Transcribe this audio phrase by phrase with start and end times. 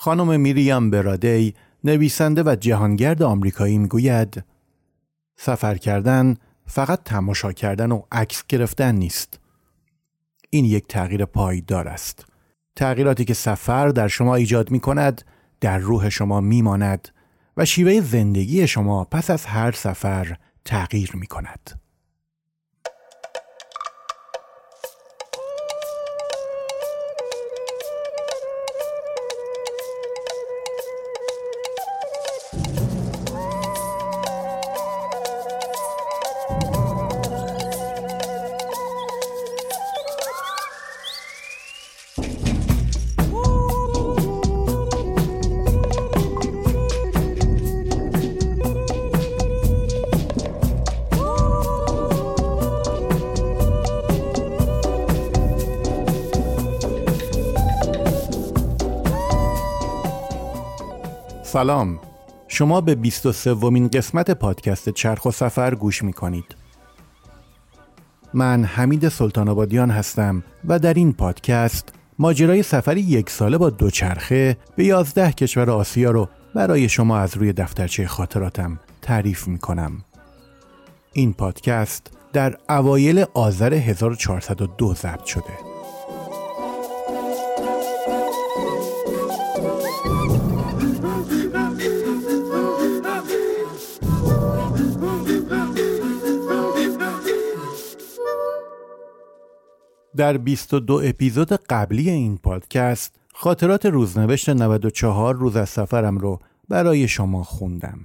[0.00, 1.54] خانم میریام برادی
[1.84, 4.44] نویسنده و جهانگرد آمریکایی می‌گوید
[5.36, 6.36] سفر کردن
[6.66, 9.40] فقط تماشا کردن و عکس گرفتن نیست.
[10.50, 12.26] این یک تغییر پایدار است.
[12.76, 15.22] تغییراتی که سفر در شما ایجاد می کند
[15.60, 17.08] در روح شما می ماند
[17.56, 21.80] و شیوه زندگی شما پس از هر سفر تغییر می کند.
[61.58, 61.98] سلام
[62.48, 66.56] شما به 23 ومین قسمت پادکست چرخ و سفر گوش می کنید
[68.34, 74.56] من حمید سلطان آبادیان هستم و در این پادکست ماجرای سفری یک ساله با دوچرخه
[74.76, 80.04] به یازده کشور آسیا رو برای شما از روی دفترچه خاطراتم تعریف می کنم.
[81.12, 85.67] این پادکست در اوایل آذر 1402 ضبط شده.
[100.18, 107.42] در 22 اپیزود قبلی این پادکست خاطرات روزنوشت 94 روز از سفرم رو برای شما
[107.42, 107.98] خوندم.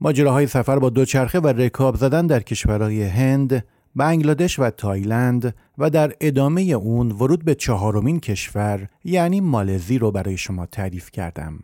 [0.00, 3.64] ماجراهای سفر با دوچرخه و رکاب زدن در کشورهای هند،
[3.96, 10.36] بنگلادش و تایلند و در ادامه اون ورود به چهارمین کشور یعنی مالزی رو برای
[10.36, 11.58] شما تعریف کردم.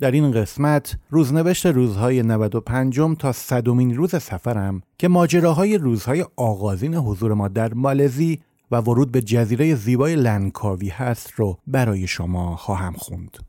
[0.00, 7.34] در این قسمت روزنوشت روزهای 95 تا صدومین روز سفرم که ماجراهای روزهای آغازین حضور
[7.34, 8.40] ما در مالزی
[8.70, 13.47] و ورود به جزیره زیبای لنکاوی هست رو برای شما خواهم خوند.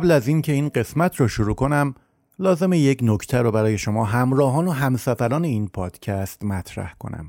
[0.00, 1.94] قبل از اینکه این قسمت رو شروع کنم
[2.38, 7.26] لازم یک نکته رو برای شما همراهان و همسفران این پادکست مطرح کنم.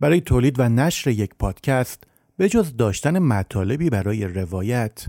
[0.00, 2.04] برای تولید و نشر یک پادکست
[2.36, 5.06] به جز داشتن مطالبی برای روایت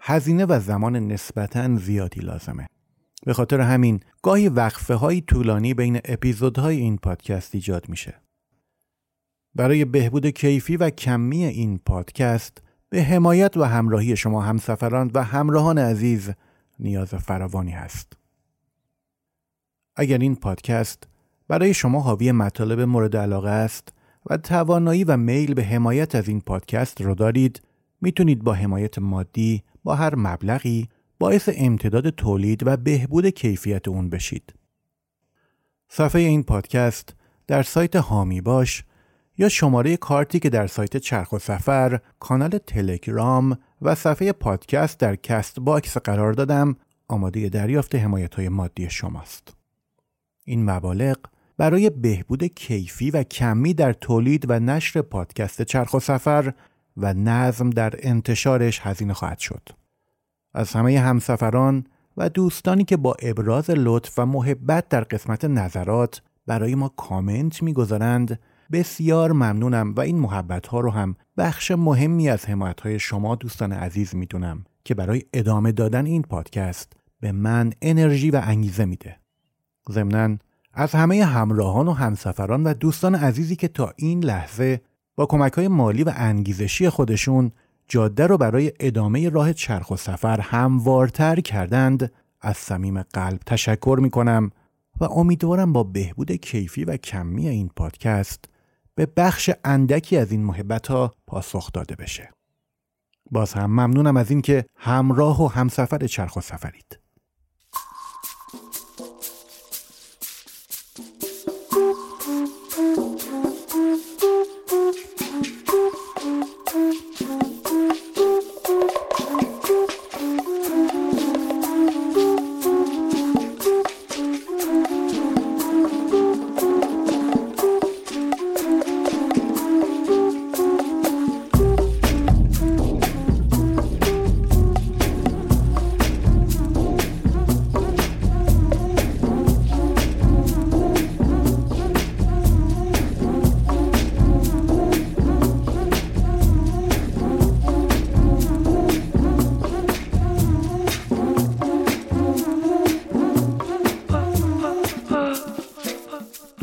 [0.00, 2.66] هزینه و زمان نسبتا زیادی لازمه.
[3.26, 8.14] به خاطر همین گاهی وقفه های طولانی بین اپیزودهای این پادکست ایجاد میشه.
[9.54, 15.78] برای بهبود کیفی و کمی این پادکست به حمایت و همراهی شما همسفران و همراهان
[15.78, 16.30] عزیز
[16.78, 18.12] نیاز فراوانی هست.
[19.96, 21.08] اگر این پادکست
[21.48, 23.92] برای شما حاوی مطالب مورد علاقه است
[24.26, 27.62] و توانایی و میل به حمایت از این پادکست رو دارید
[28.00, 30.88] می‌تونید با حمایت مادی با هر مبلغی
[31.18, 34.54] باعث امتداد تولید و بهبود کیفیت اون بشید.
[35.88, 37.14] صفحه این پادکست
[37.46, 38.84] در سایت هامی باش
[39.38, 45.16] یا شماره کارتی که در سایت چرخ و سفر، کانال تلگرام و صفحه پادکست در
[45.16, 46.76] کست باکس قرار دادم
[47.08, 49.56] آماده دریافت حمایت های مادی شماست.
[50.44, 51.16] این مبالغ
[51.56, 56.52] برای بهبود کیفی و کمی در تولید و نشر پادکست چرخ و سفر
[56.96, 59.68] و نظم در انتشارش هزینه خواهد شد.
[60.54, 61.86] از همه همسفران
[62.16, 68.38] و دوستانی که با ابراز لطف و محبت در قسمت نظرات برای ما کامنت می‌گذارند
[68.72, 73.72] بسیار ممنونم و این محبت ها رو هم بخش مهمی از حمایت های شما دوستان
[73.72, 79.16] عزیز می‌دونم که برای ادامه دادن این پادکست به من انرژی و انگیزه میده.
[79.90, 80.38] ضمنا
[80.74, 84.80] از همه همراهان و همسفران و دوستان عزیزی که تا این لحظه
[85.16, 87.52] با کمک های مالی و انگیزشی خودشون
[87.88, 94.10] جاده رو برای ادامه راه چرخ و سفر هموارتر کردند از صمیم قلب تشکر می
[94.10, 94.50] کنم
[95.00, 98.51] و امیدوارم با بهبود کیفی و کمی این پادکست
[98.94, 102.30] به بخش اندکی از این محبت ها پاسخ داده بشه.
[103.30, 107.01] باز هم ممنونم از اینکه همراه و همسفر چرخ و سفرید.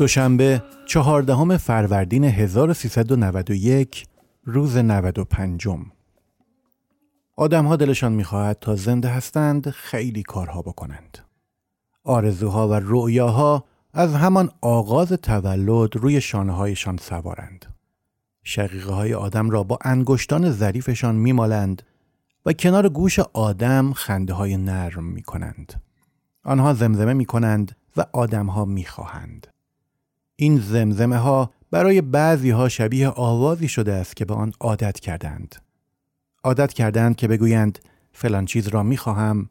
[0.00, 4.06] دوشنبه چهاردهم فروردین 1391
[4.44, 5.68] روز 95
[7.36, 11.18] آدم ها دلشان می‌خواهد تا زنده هستند خیلی کارها بکنند.
[12.04, 17.66] آرزوها و رؤیاها از همان آغاز تولد روی شانه هایشان سوارند.
[18.42, 21.82] شقیقه های آدم را با انگشتان ظریفشان میمالند
[22.46, 25.82] و کنار گوش آدم خنده های نرم می کنند.
[26.44, 28.86] آنها زمزمه می کنند و آدم ها می.
[30.42, 35.54] این زمزمه ها برای بعضی ها شبیه آوازی شده است که به آن عادت کردند.
[36.44, 37.78] عادت کردند که بگویند
[38.12, 39.50] فلان چیز را می خواهم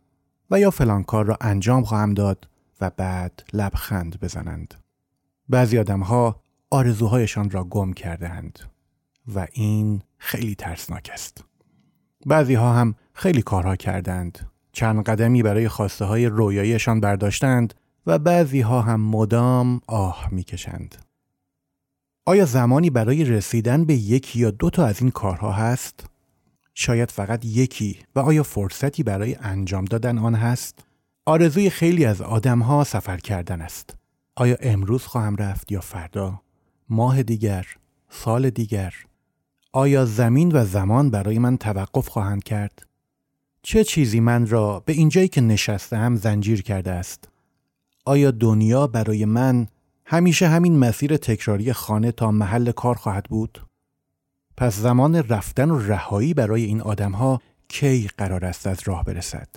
[0.51, 2.47] و یا فلان کار را انجام خواهم داد
[2.81, 4.73] و بعد لبخند بزنند.
[5.49, 8.59] بعضی آدم ها آرزوهایشان را گم کردهاند
[9.35, 11.43] و این خیلی ترسناک است.
[12.25, 14.49] بعضی ها هم خیلی کارها کردند.
[14.71, 17.73] چند قدمی برای خواسته های رویایشان برداشتند
[18.09, 20.95] و بعضی ها هم مدام آه می‌کشند.
[22.25, 26.05] آیا زمانی برای رسیدن به یکی یا دو تا از این کارها هست؟
[26.73, 30.85] شاید فقط یکی و آیا فرصتی برای انجام دادن آن هست؟
[31.25, 33.95] آرزوی خیلی از آدم ها سفر کردن است.
[34.35, 36.41] آیا امروز خواهم رفت یا فردا؟
[36.89, 37.67] ماه دیگر؟
[38.09, 38.93] سال دیگر؟
[39.73, 42.85] آیا زمین و زمان برای من توقف خواهند کرد؟
[43.61, 47.29] چه چیزی من را به اینجایی که نشستم زنجیر کرده است؟
[48.05, 49.67] آیا دنیا برای من
[50.05, 53.65] همیشه همین مسیر تکراری خانه تا محل کار خواهد بود؟
[54.57, 59.47] پس زمان رفتن و رهایی برای این آدمها کی قرار است از راه برسد؟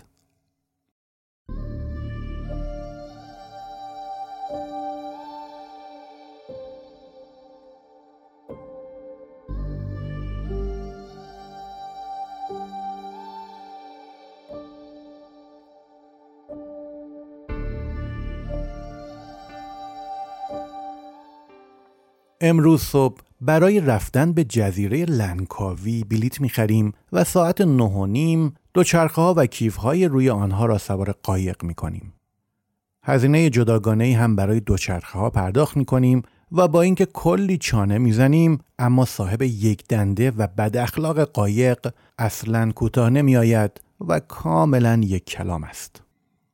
[22.44, 29.23] امروز صبح برای رفتن به جزیره لنکاوی بلیت می‌خریم و ساعت نه و نیم دوچرخه
[29.23, 32.12] ها و کیف های روی آنها را سوار قایق می‌کنیم.
[33.05, 36.23] هزینه جداگانه هم برای دوچرخه ها پرداخت می‌کنیم
[36.53, 42.72] و با اینکه کلی چانه می‌زنیم اما صاحب یک دنده و بد اخلاق قایق اصلا
[42.72, 46.03] کوتاه نمیآید و کاملا یک کلام است.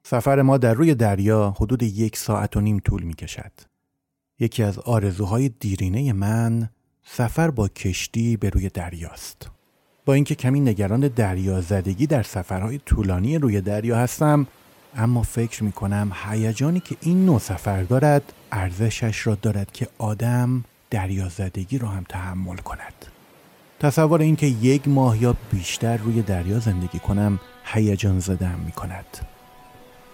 [0.02, 3.67] سفر ما در روی دریا حدود یک ساعت و نیم طول می کشد.
[4.40, 6.68] یکی از آرزوهای دیرینه من
[7.04, 9.50] سفر با کشتی به روی دریاست.
[10.04, 14.47] با اینکه کمی نگران دریا زدگی در سفرهای طولانی روی دریا هستم
[14.97, 20.64] اما فکر می کنم هیجانی که این نوع سفر دارد ارزشش را دارد که آدم
[20.90, 23.07] دریا زدگی را هم تحمل کند.
[23.80, 29.26] تصور اینکه یک ماه یا بیشتر روی دریا زندگی کنم هیجان زدم می کند.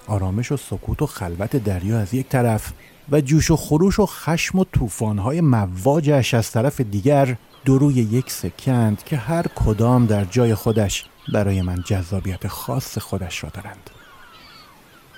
[0.07, 2.73] آرامش و سکوت و خلوت دریا از یک طرف
[3.11, 9.05] و جوش و خروش و خشم و طوفان‌های مواجش از طرف دیگر دروی یک سکند
[9.05, 13.91] که هر کدام در جای خودش برای من جذابیت خاص خودش را دارند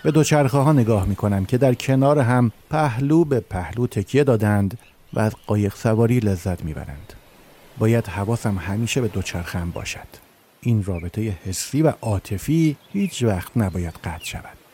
[0.04, 4.78] به دوچرخه ها نگاه می کنم که در کنار هم پهلو به پهلو تکیه دادند
[5.12, 7.12] و از قایق سواری لذت می‌برند.
[7.78, 10.08] باید حواسم همیشه به دوچرخه هم باشد.
[10.60, 14.65] این رابطه حسی و عاطفی هیچ وقت نباید قطع شود.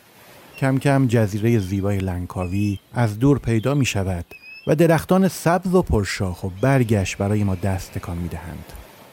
[0.62, 4.24] کم کم جزیره زیبای لنکاوی از دور پیدا می شود
[4.66, 8.64] و درختان سبز و پرشاخ و برگش برای ما دست تکان می دهند.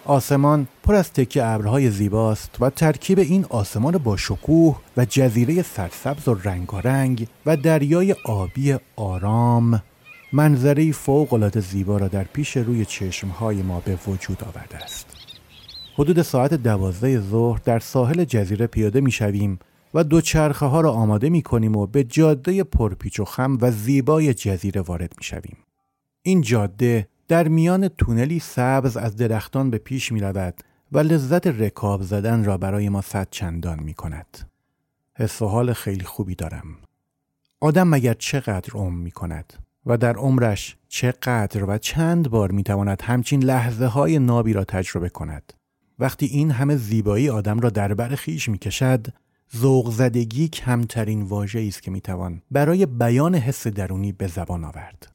[0.06, 6.28] آسمان پر از تکه ابرهای زیباست و ترکیب این آسمان با شکوه و جزیره سرسبز
[6.28, 9.82] و رنگارنگ و دریای آبی آرام
[10.34, 15.08] منظری فوق زیبا را در پیش روی چشمهای ما به وجود آورده است.
[15.96, 19.60] حدود ساعت دوازده ظهر در ساحل جزیره پیاده می شویم
[19.94, 23.72] و دو چرخه ها را آماده می کنیم و به جاده پرپیچ و خم و
[23.72, 25.58] زیبای جزیره وارد می شویم.
[26.22, 32.02] این جاده در میان تونلی سبز از درختان به پیش می رود و لذت رکاب
[32.02, 34.50] زدن را برای ما صد چندان می کند.
[35.16, 36.64] حس و حال خیلی خوبی دارم.
[37.60, 39.54] آدم مگر چقدر عمر می کند
[39.86, 45.10] و در عمرش چقدر و چند بار می تواند همچین لحظه های نابی را تجربه
[45.10, 45.54] کند.
[46.00, 49.08] وقتی این همه زیبایی آدم را در بر خیش می کشد
[49.58, 55.08] ذوق زدگی کمترین واژه‌ای است که می‌توان برای بیان حس درونی به زبان آورد.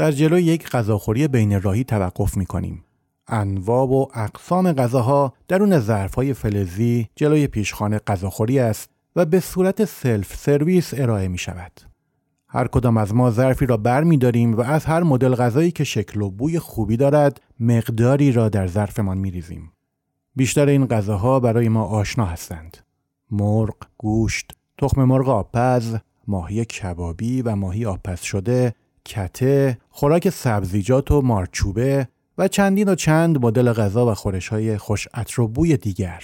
[0.00, 2.84] در جلوی یک غذاخوری بین راهی توقف می کنیم.
[3.28, 10.36] انواع و اقسام غذاها درون ظرفهای فلزی جلوی پیشخان غذاخوری است و به صورت سلف
[10.36, 11.80] سرویس ارائه می شود.
[12.48, 15.84] هر کدام از ما ظرفی را بر می داریم و از هر مدل غذایی که
[15.84, 19.72] شکل و بوی خوبی دارد مقداری را در ظرفمان می ریزیم.
[20.36, 22.76] بیشتر این غذاها برای ما آشنا هستند.
[23.30, 31.22] مرغ، گوشت، تخم مرغ آبپز، ماهی کبابی و ماهی آبپز شده، کته، خوراک سبزیجات و
[31.22, 36.22] مارچوبه و چندین و چند مدل غذا و خورش های خوش و بوی دیگر.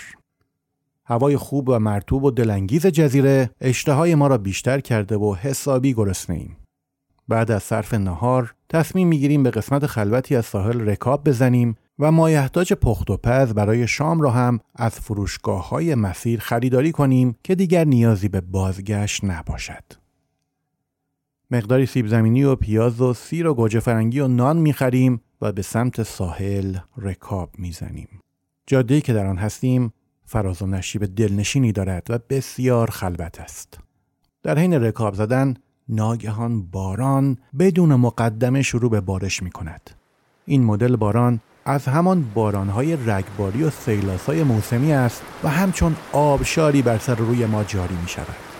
[1.04, 6.36] هوای خوب و مرتوب و دلانگیز جزیره اشتهای ما را بیشتر کرده و حسابی گرسنه
[6.36, 6.56] ایم.
[7.28, 12.72] بعد از صرف نهار تصمیم می‌گیریم به قسمت خلوتی از ساحل رکاب بزنیم و مایحتاج
[12.72, 17.84] پخت و پز برای شام را هم از فروشگاه های مسیر خریداری کنیم که دیگر
[17.84, 20.05] نیازی به بازگشت نباشد.
[21.50, 25.62] مقداری سیب زمینی و پیاز و سیر و گوجه فرنگی و نان می‌خریم و به
[25.62, 28.08] سمت ساحل رکاب می‌زنیم.
[28.66, 29.92] جاده‌ای که در آن هستیم
[30.24, 33.78] فراز و نشیب دلنشینی دارد و بسیار خلوت است.
[34.42, 35.54] در حین رکاب زدن
[35.88, 39.90] ناگهان باران بدون مقدمه شروع به بارش می کند.
[40.46, 46.98] این مدل باران از همان بارانهای رگباری و سیلاسای موسمی است و همچون آبشاری بر
[46.98, 48.55] سر روی ما جاری می شود.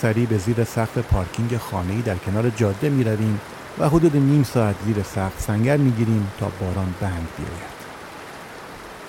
[0.00, 3.40] سریع به زیر سقف پارکینگ خانه‌ای در کنار جاده می رویم
[3.78, 7.78] و حدود نیم ساعت زیر سقف سنگر می گیریم تا باران بند بیاید.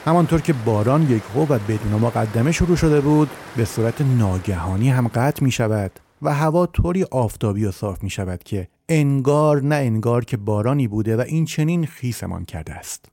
[0.06, 5.44] همانطور که باران یک و بدون مقدمه شروع شده بود به صورت ناگهانی هم قطع
[5.44, 5.92] می شود
[6.22, 11.18] و هوا طوری آفتابی و صاف می شود که انگار نه انگار که بارانی بوده
[11.18, 13.06] و این چنین خیسمان کرده است.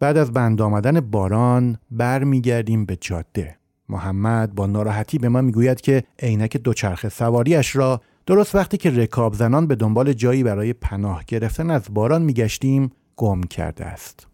[0.00, 3.56] بعد از بند آمدن باران برمیگردیم به جاده.
[3.88, 9.34] محمد با ناراحتی به ما می‌گوید که عینک دوچرخه سواریش را درست وقتی که رکاب
[9.34, 14.26] زنان به دنبال جایی برای پناه گرفتن از باران میگشتیم گم کرده است.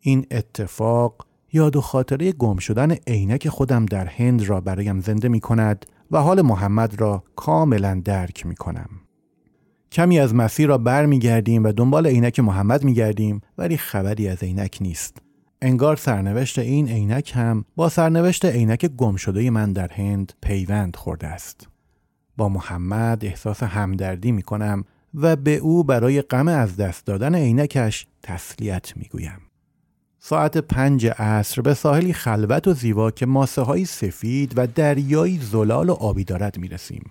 [0.00, 5.40] این اتفاق یاد و خاطره گم شدن عینک خودم در هند را برایم زنده می
[5.40, 8.88] کند و حال محمد را کاملا درک می کنم.
[9.92, 11.18] کمی از مسیر را بر می
[11.58, 15.29] و دنبال عینک محمد می گردیم ولی خبری از عینک نیست.
[15.62, 21.26] انگار سرنوشت این عینک هم با سرنوشت عینک گم شده من در هند پیوند خورده
[21.26, 21.68] است.
[22.36, 28.06] با محمد احساس همدردی می کنم و به او برای غم از دست دادن عینکش
[28.22, 29.40] تسلیت می گویم.
[30.18, 35.90] ساعت پنج عصر به ساحلی خلوت و زیبا که ماسه های سفید و دریایی زلال
[35.90, 37.10] و آبی دارد می رسیم.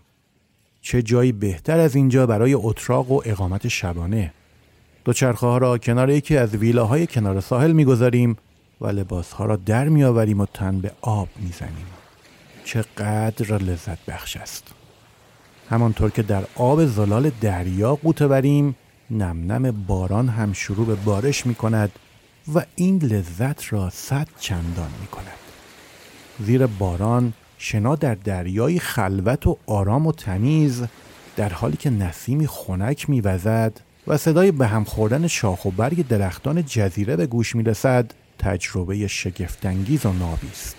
[0.82, 4.34] چه جایی بهتر از اینجا برای اتراق و اقامت شبانه
[5.06, 8.38] دوچرخه ها را کنار یکی از ویلاهای کنار ساحل می‌گذاریم
[8.82, 11.88] و لباس ها را در میآوریم و تن به آب می‌زنیم
[12.66, 14.64] چقدر لذت بخش است
[15.70, 18.76] همانطور که در آب زلال دریا قوطه بریم
[19.12, 21.92] نم نم باران هم شروع به بارش می کند
[22.56, 25.26] و این لذت را صد چندان می کند.
[26.40, 30.84] زیر باران شنا در دریای خلوت و آرام و تمیز
[31.36, 36.64] در حالی که نسیمی خنک میوزد و صدای به هم خوردن شاخ و برگ درختان
[36.66, 40.76] جزیره به گوش می رسد تجربه شگفتانگیز و نابی است.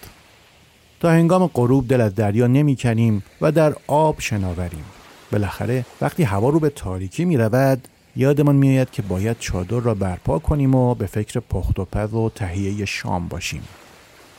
[1.00, 4.84] تا هنگام غروب دل از دریا نمی کنیم و در آب شناوریم.
[5.32, 10.38] بالاخره وقتی هوا رو به تاریکی می رود یادمان میآید که باید چادر را برپا
[10.38, 13.62] کنیم و به فکر پخت و پز و تهیه شام باشیم.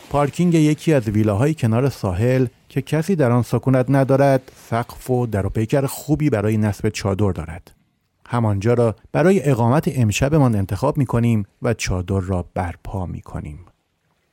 [0.10, 5.50] پارکینگ یکی از ویلاهای کنار ساحل که کسی در آن سکونت ندارد سقف و در
[5.50, 7.81] پیکر خوبی برای نصب چادر دارد
[8.32, 13.66] همانجا را برای اقامت امشبمان انتخاب می کنیم و چادر را برپا می کنیم.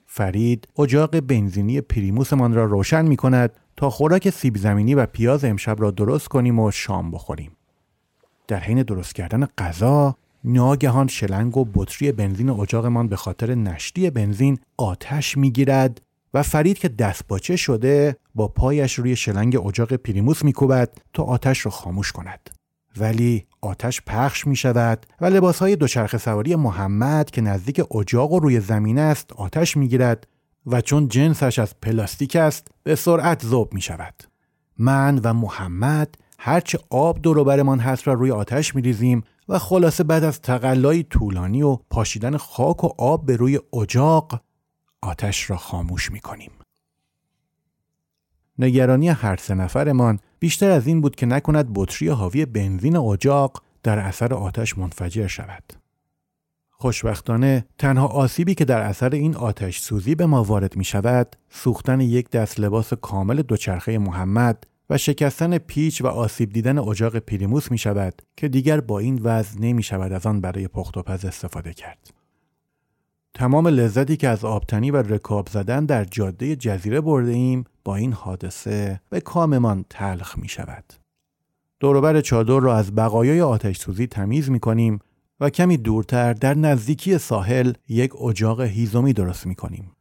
[0.06, 5.80] فرید اجاق بنزینی پریموسمان را روشن می کند تا خوراک سیب زمینی و پیاز امشب
[5.80, 7.52] را درست کنیم و شام بخوریم.
[8.48, 14.58] در حین درست کردن غذا ناگهان شلنگ و بطری بنزین اجاقمان به خاطر نشتی بنزین
[14.76, 16.00] آتش می‌گیرد
[16.34, 21.72] و فرید که دستباچه شده با پایش روی شلنگ اجاق پریموس میکوبد تا آتش را
[21.72, 22.50] خاموش کند
[22.96, 28.40] ولی آتش پخش می شود و لباس های دوچرخه سواری محمد که نزدیک اجاق و
[28.40, 30.26] روی زمین است آتش می گیرد
[30.66, 34.14] و چون جنسش از پلاستیک است به سرعت ذوب می شود.
[34.78, 40.24] من و محمد هرچه آب دوروبرمان هست را روی آتش می ریزیم و خلاصه بعد
[40.24, 44.40] از تقلایی طولانی و پاشیدن خاک و آب به روی اجاق
[45.02, 46.50] آتش را خاموش می کنیم.
[48.58, 53.98] نگرانی هر سه نفرمان بیشتر از این بود که نکند بطری حاوی بنزین اجاق در
[53.98, 55.72] اثر آتش منفجر شود.
[56.70, 62.00] خوشبختانه تنها آسیبی که در اثر این آتش سوزی به ما وارد می شود سوختن
[62.00, 67.78] یک دست لباس کامل دوچرخه محمد و شکستن پیچ و آسیب دیدن اجاق پریموس می
[67.78, 71.72] شود که دیگر با این وضع نمی شود از آن برای پخت و پز استفاده
[71.72, 72.17] کرد.
[73.38, 78.12] تمام لذتی که از آبتنی و رکاب زدن در جاده جزیره برده ایم با این
[78.12, 80.84] حادثه به کاممان تلخ می شود.
[81.80, 84.98] دوروبر چادر را از بقایای آتش سوزی تمیز می کنیم
[85.40, 89.92] و کمی دورتر در نزدیکی ساحل یک اجاق هیزومی درست می کنیم.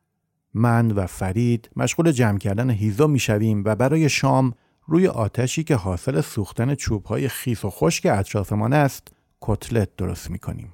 [0.53, 4.53] من و فرید مشغول جمع کردن هیزم می شویم و برای شام
[4.87, 9.07] روی آتشی که حاصل سوختن چوبهای خیس و خشک اطرافمان است
[9.41, 10.73] کتلت درست می کنیم.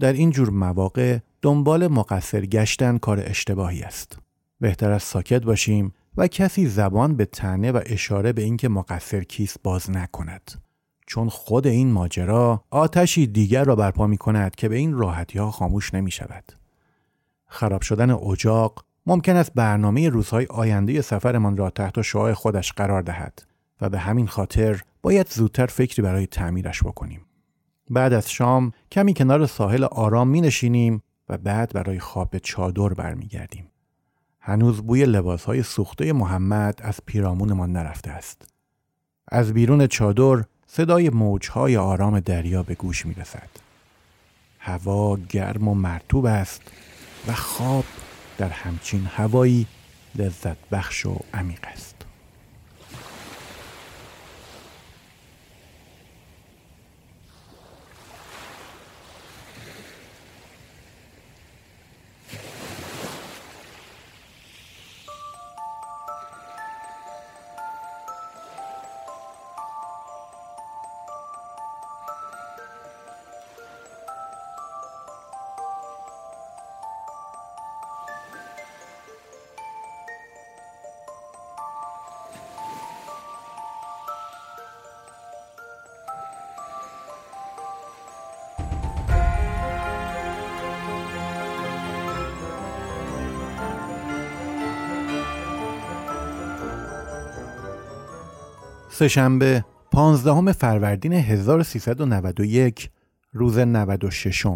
[0.00, 4.18] در این جور مواقع دنبال مقصر گشتن کار اشتباهی است.
[4.60, 9.56] بهتر از ساکت باشیم و کسی زبان به تنه و اشاره به اینکه مقصر کیست
[9.62, 10.62] باز نکند.
[11.06, 15.50] چون خود این ماجرا آتشی دیگر را برپا می کند که به این راحتی ها
[15.50, 16.44] خاموش نمی شود.
[17.46, 23.42] خراب شدن اجاق ممکن است برنامه روزهای آینده سفرمان را تحت شعاع خودش قرار دهد
[23.80, 27.20] و به همین خاطر باید زودتر فکری برای تعمیرش بکنیم.
[27.90, 33.66] بعد از شام کمی کنار ساحل آرام می نشینیم و بعد برای خواب چادر برمیگردیم.
[34.40, 38.48] هنوز بوی لباسهای سوخته محمد از پیرامونمان نرفته است.
[39.28, 43.48] از بیرون چادر صدای موجهای آرام دریا به گوش می رسد.
[44.58, 46.62] هوا گرم و مرتوب است
[47.26, 47.84] و خواب
[48.38, 49.66] در همچین هوایی
[50.14, 51.93] لذت بخش و عمیق است.
[98.96, 102.90] سهشنبه 15 فروردین 1391
[103.32, 104.46] روز 96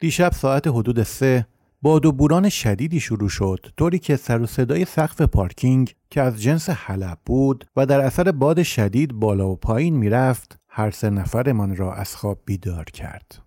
[0.00, 1.46] دیشب ساعت حدود سه
[1.82, 6.42] باد و بوران شدیدی شروع شد طوری که سر و صدای سقف پارکینگ که از
[6.42, 11.76] جنس حلب بود و در اثر باد شدید بالا و پایین می‌رفت هر سه نفرمان
[11.76, 13.42] را از خواب بیدار کرد.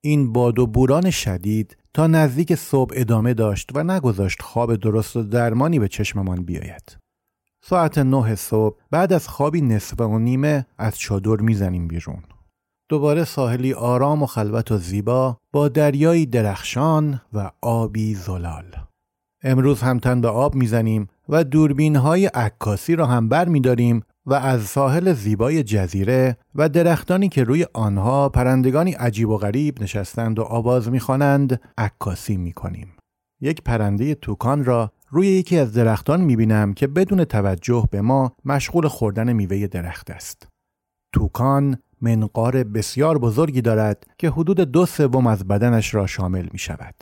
[0.00, 5.22] این باد و بوران شدید تا نزدیک صبح ادامه داشت و نگذاشت خواب درست و
[5.22, 7.07] درمانی به چشممان بیاید.
[7.64, 12.22] ساعت نه صبح بعد از خوابی نصف و نیمه از چادر می‌زنیم بیرون.
[12.88, 18.76] دوباره ساحلی آرام و خلوت و زیبا با دریایی درخشان و آبی زلال.
[19.42, 24.02] امروز هم تن به آب می‌زنیم و دوربین های عکاسی را هم بر می داریم
[24.26, 30.38] و از ساحل زیبای جزیره و درختانی که روی آنها پرندگانی عجیب و غریب نشستند
[30.38, 32.92] و آواز می‌خوانند عکاسی می‌کنیم.
[33.40, 38.88] یک پرنده توکان را روی یکی از درختان می‌بینم که بدون توجه به ما مشغول
[38.88, 40.48] خوردن میوه درخت است.
[41.12, 46.94] توکان منقار بسیار بزرگی دارد که حدود دو سوم از بدنش را شامل می شود.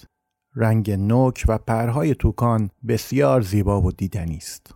[0.55, 4.75] رنگ نوک و پرهای توکان بسیار زیبا و دیدنی است.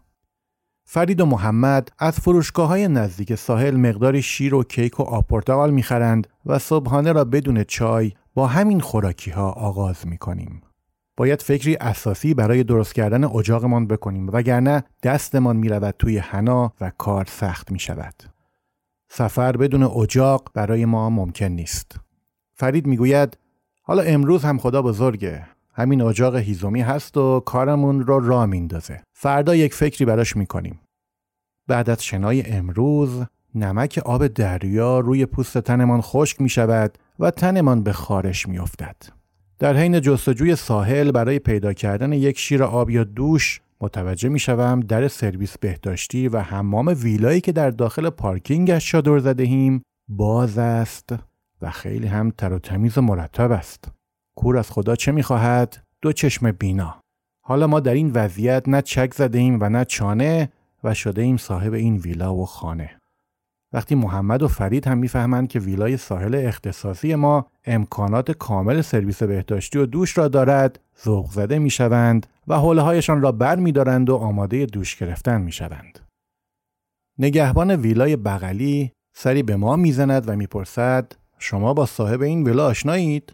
[0.85, 5.71] فرید و محمد از فروشگاه های نزدیک ساحل مقداری شیر و کیک و آب پرتقال
[5.71, 10.63] می‌خرند و صبحانه را بدون چای با همین خوراکی ها آغاز می کنیم.
[11.21, 16.93] باید فکری اساسی برای درست کردن اجاقمان بکنیم وگرنه دستمان می رود توی حنا و
[16.99, 18.15] کار سخت می شود.
[19.11, 21.97] سفر بدون اجاق برای ما ممکن نیست.
[22.55, 23.39] فرید می‌گوید
[23.83, 25.47] حالا امروز هم خدا بزرگه.
[25.75, 29.03] همین اجاق هیزومی هست و کارمون رو را میندازه.
[29.13, 30.81] فردا یک فکری براش می‌کنیم.
[31.67, 33.23] بعد از شنای امروز
[33.55, 39.20] نمک آب دریا روی پوست تنمان خشک می شود و تنمان به خارش می افتد.
[39.61, 44.81] در حین جستجوی ساحل برای پیدا کردن یک شیر آب یا دوش متوجه می شوم
[44.81, 51.15] در سرویس بهداشتی و حمام ویلایی که در داخل پارکینگش زده ایم باز است
[51.63, 53.89] و خیلی هم تر و تمیز و مرتب است.
[54.37, 57.01] کور از خدا چه می خواهد؟ دو چشم بینا.
[57.45, 60.53] حالا ما در این وضعیت نه چک زده ایم و نه چانه
[60.85, 63.00] و شده ایم صاحب این ویلا و خانه.
[63.73, 69.79] وقتی محمد و فرید هم می‌فهمند که ویلای ساحل اختصاصی ما امکانات کامل سرویس بهداشتی
[69.79, 74.17] و دوش را دارد ذوق زده می‌شوند و حوله هایشان را بر می دارند و
[74.17, 75.99] آماده دوش گرفتن می شوند.
[77.19, 83.33] نگهبان ویلای بغلی سری به ما می‌زند و می‌پرسد شما با صاحب این ویلا آشنایید؟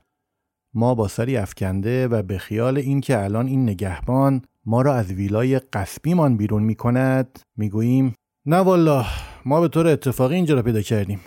[0.75, 5.59] ما با سری افکنده و به خیال اینکه الان این نگهبان ما را از ویلای
[5.59, 8.15] قصبیمان بیرون می کند می‌گوییم
[8.49, 9.07] نه والله
[9.45, 11.21] ما به طور اتفاقی اینجا را پیدا کردیم.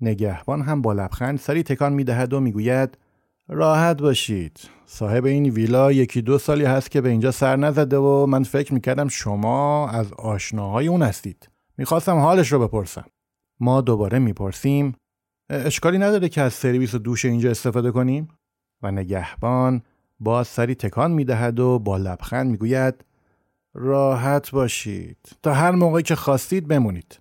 [0.00, 2.98] نگهبان هم با لبخند سری تکان می دهد و می‌گوید
[3.48, 4.60] راحت باشید.
[4.86, 8.74] صاحب این ویلا یکی دو سالی هست که به اینجا سر نزده و من فکر
[8.74, 11.48] می‌کردم شما از آشناهای اون هستید.
[11.78, 13.04] می‌خواستم حالش رو بپرسم.
[13.60, 14.94] ما دوباره می‌پرسیم
[15.50, 18.28] اشکالی نداره که از سرویس دوش اینجا استفاده کنیم؟
[18.82, 19.82] و نگهبان
[20.20, 23.04] باز سری تکان می‌دهد و با لبخند می‌گوید
[23.74, 27.20] راحت باشید تا هر موقعی که خواستید بمونید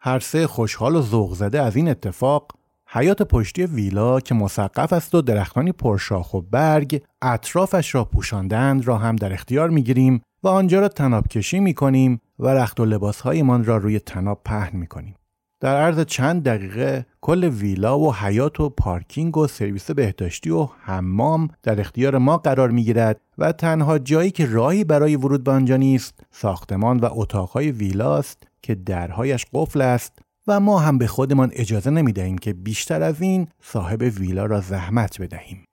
[0.00, 2.52] هر سه خوشحال و ذوق زده از این اتفاق
[2.88, 8.98] حیات پشتی ویلا که مسقف است و درختانی پرشاخ و برگ اطرافش را پوشاندند را
[8.98, 13.64] هم در اختیار می‌گیریم و آنجا را تناب کشی می کنیم و رخت و لباسهایمان
[13.64, 15.14] را روی تناب پهن می کنیم.
[15.60, 21.48] در عرض چند دقیقه کل ویلا و حیات و پارکینگ و سرویس بهداشتی و حمام
[21.62, 25.76] در اختیار ما قرار می گیرد و تنها جایی که راهی برای ورود به آنجا
[25.76, 31.90] نیست ساختمان و اتاقهای ویلاست که درهایش قفل است و ما هم به خودمان اجازه
[31.90, 35.64] نمی دهیم که بیشتر از این صاحب ویلا را زحمت بدهیم.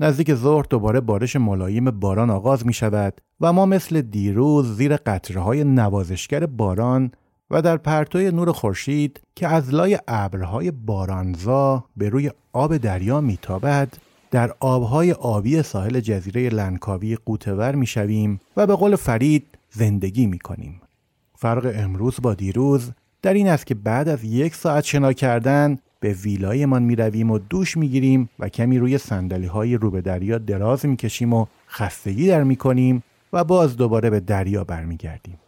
[0.00, 5.40] نزدیک ظهر دوباره بارش ملایم باران آغاز می شود و ما مثل دیروز زیر قطره
[5.40, 7.10] های نوازشگر باران
[7.50, 13.88] و در پرتوی نور خورشید که از لای ابرهای بارانزا به روی آب دریا میتابد
[14.30, 20.80] در آبهای آبی ساحل جزیره لنکاوی قوتور می‌شویم و به قول فرید زندگی می‌کنیم.
[21.38, 26.12] فرق امروز با دیروز در این است که بعد از یک ساعت شنا کردن به
[26.12, 30.38] ویلایمان می رویم و دوش می گیریم و کمی روی سندلی های رو به دریا
[30.38, 35.38] دراز می کشیم و خستگی در می کنیم و باز دوباره به دریا برمیگردیم.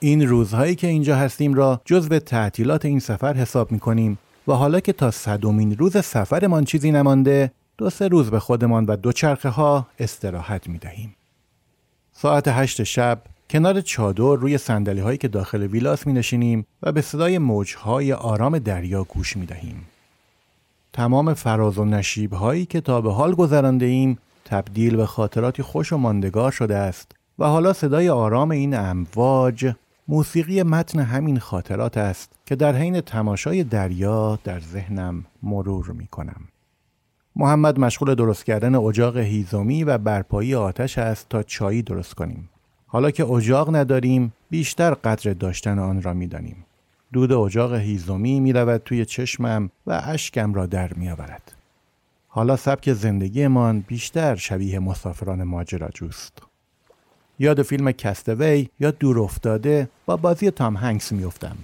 [0.00, 4.80] این روزهایی که اینجا هستیم را جزو تعطیلات این سفر حساب می کنیم و حالا
[4.80, 9.48] که تا صدومین روز سفرمان چیزی نمانده دو سه روز به خودمان و دو چرخه
[9.48, 11.14] ها استراحت می دهیم.
[12.12, 17.00] ساعت هشت شب کنار چادر روی سندلی هایی که داخل ویلاس می نشینیم و به
[17.00, 19.86] صدای موجهای آرام دریا گوش می دهیم.
[20.92, 25.92] تمام فراز و نشیب هایی که تا به حال گذرانده ایم تبدیل به خاطراتی خوش
[25.92, 29.72] و ماندگار شده است و حالا صدای آرام این امواج
[30.10, 36.40] موسیقی متن همین خاطرات است که در حین تماشای دریا در ذهنم مرور می کنم.
[37.36, 42.48] محمد مشغول درست کردن اجاق هیزومی و برپایی آتش است تا چایی درست کنیم.
[42.86, 46.64] حالا که اجاق نداریم بیشتر قدر داشتن آن را می‌دانیم.
[47.12, 51.52] دود اجاق هیزومی می رود توی چشمم و اشکم را در می آورد.
[52.28, 56.47] حالا سبک زندگیمان بیشتر شبیه مسافران ماجراجوست.
[57.38, 61.56] یاد فیلم کستوی یا دور افتاده با بازی تام هنگس میافتم.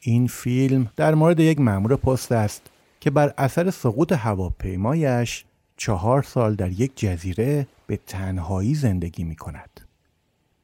[0.00, 2.62] این فیلم در مورد یک مأمور پست است
[3.00, 5.44] که بر اثر سقوط هواپیمایش
[5.76, 9.80] چهار سال در یک جزیره به تنهایی زندگی می کند.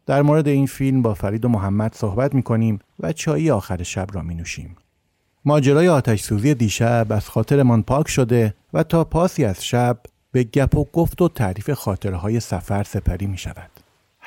[0.06, 4.06] در مورد این فیلم با فرید و محمد صحبت می کنیم و چایی آخر شب
[4.12, 4.76] را می نوشیم.
[5.44, 9.98] ماجرای آتش سوزی دیشب از خاطرمان پاک شده و تا پاسی از شب
[10.32, 13.79] به گپ و گفت و تعریف خاطرهای سفر سپری می شود.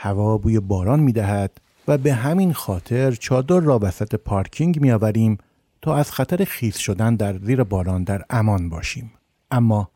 [0.04, 1.52] هوا بوی باران می دهد
[1.88, 5.38] و به همین خاطر چادر را وسط پارکینگ می آوریم
[5.82, 9.12] تا از خطر خیس شدن در زیر باران در امان باشیم.
[9.52, 9.90] اما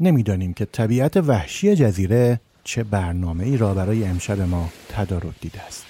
[0.00, 5.89] نمی‌دانیم که طبیعت وحشی جزیره چه برنامه ای را برای امشب ما تدارک دیده است.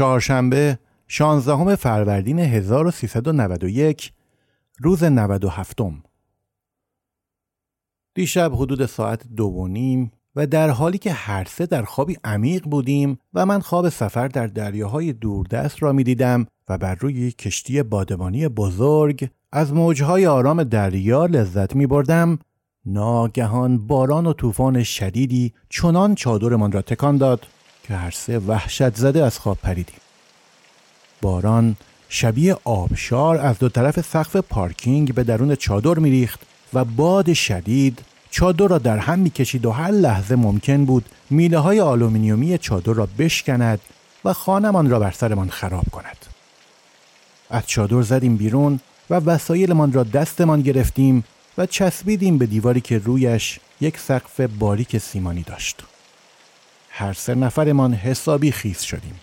[0.00, 4.12] چهارشنبه 16 فروردین 1391
[4.78, 5.78] روز 97
[8.14, 12.64] دیشب حدود ساعت دو و نیم و در حالی که هر سه در خوابی عمیق
[12.64, 17.82] بودیم و من خواب سفر در دریاهای دوردست را می دیدم و بر روی کشتی
[17.82, 22.38] بادبانی بزرگ از موجهای آرام دریا لذت می بردم
[22.86, 27.46] ناگهان باران و طوفان شدیدی چنان چادرمان را تکان داد.
[27.90, 30.00] که هر سه وحشت زده از خواب پریدیم.
[31.22, 31.76] باران
[32.08, 36.40] شبیه آبشار از دو طرف سقف پارکینگ به درون چادر میریخت
[36.74, 37.98] و باد شدید
[38.30, 43.08] چادر را در هم می‌کشید و هر لحظه ممکن بود میله های آلومینیومی چادر را
[43.18, 43.80] بشکند
[44.24, 46.26] و خانمان را بر سرمان خراب کند.
[47.50, 51.24] از چادر زدیم بیرون و وسایلمان را دستمان گرفتیم
[51.58, 55.82] و چسبیدیم به دیواری که رویش یک سقف باریک سیمانی داشت.
[56.90, 59.20] هر سه نفرمان حسابی خیس شدیم.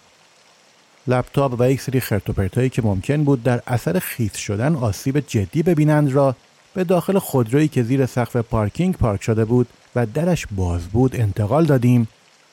[1.07, 6.11] لپتاپ و یک سری خرتوپرتایی که ممکن بود در اثر خیس شدن آسیب جدی ببینند
[6.11, 6.35] را
[6.73, 11.65] به داخل خودرویی که زیر سقف پارکینگ پارک شده بود و درش باز بود انتقال
[11.65, 12.07] دادیم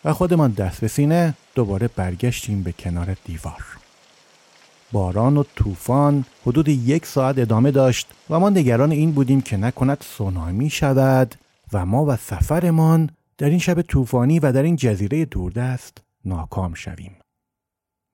[0.05, 3.64] و خودمان دست به سینه دوباره برگشتیم به کنار دیوار.
[4.92, 10.05] باران و طوفان حدود یک ساعت ادامه داشت و ما نگران این بودیم که نکند
[10.16, 11.35] سونامی شود
[11.72, 17.16] و ما و سفرمان در این شب طوفانی و در این جزیره دوردست ناکام شویم.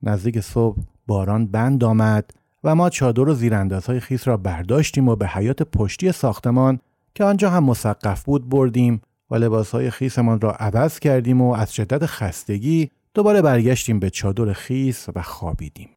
[0.03, 2.31] نزدیک صبح باران بند آمد
[2.63, 6.79] و ما چادر و زیراندازهای خیس را برداشتیم و به حیات پشتی ساختمان
[7.15, 12.05] که آنجا هم مسقف بود بردیم و لباسهای خیسمان را عوض کردیم و از شدت
[12.05, 15.89] خستگی دوباره برگشتیم به چادر خیس و خوابیدیم.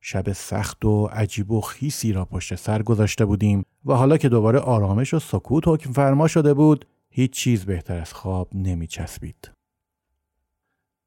[0.00, 4.58] شب سخت و عجیب و خیسی را پشت سر گذاشته بودیم و حالا که دوباره
[4.58, 9.50] آرامش و سکوت حکم فرما شده بود هیچ چیز بهتر از خواب نمی چسبید.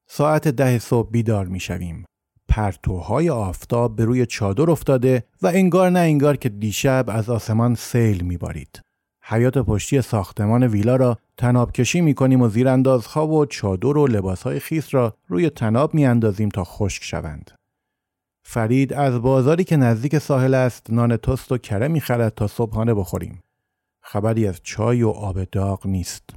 [0.10, 2.06] ساعت ده صبح بیدار می شویم.
[2.50, 8.22] پرتوهای آفتاب به روی چادر افتاده و انگار نه انگار که دیشب از آسمان سیل
[8.22, 8.82] می بارید.
[9.22, 14.60] حیات پشتی ساختمان ویلا را تناب کشی می کنیم و زیراندازها و چادر و لباسهای
[14.60, 17.52] خیس را روی تناب می اندازیم تا خشک شوند.
[18.44, 22.94] فرید از بازاری که نزدیک ساحل است نان تست و کره می خرد تا صبحانه
[22.94, 23.40] بخوریم.
[24.10, 26.30] خبری از چای و آب داغ نیست.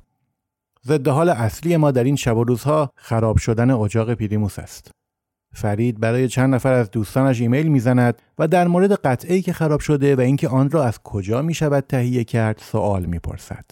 [0.87, 4.91] ضد حال اصلی ما در این شب و روزها خراب شدن اجاق پیریموس است.
[5.55, 10.17] فرید برای چند نفر از دوستانش ایمیل می‌زند و در مورد قطعه که خراب شده
[10.17, 13.65] و اینکه آن را از کجا می شود تهیه کرد سوال می‌پرسد.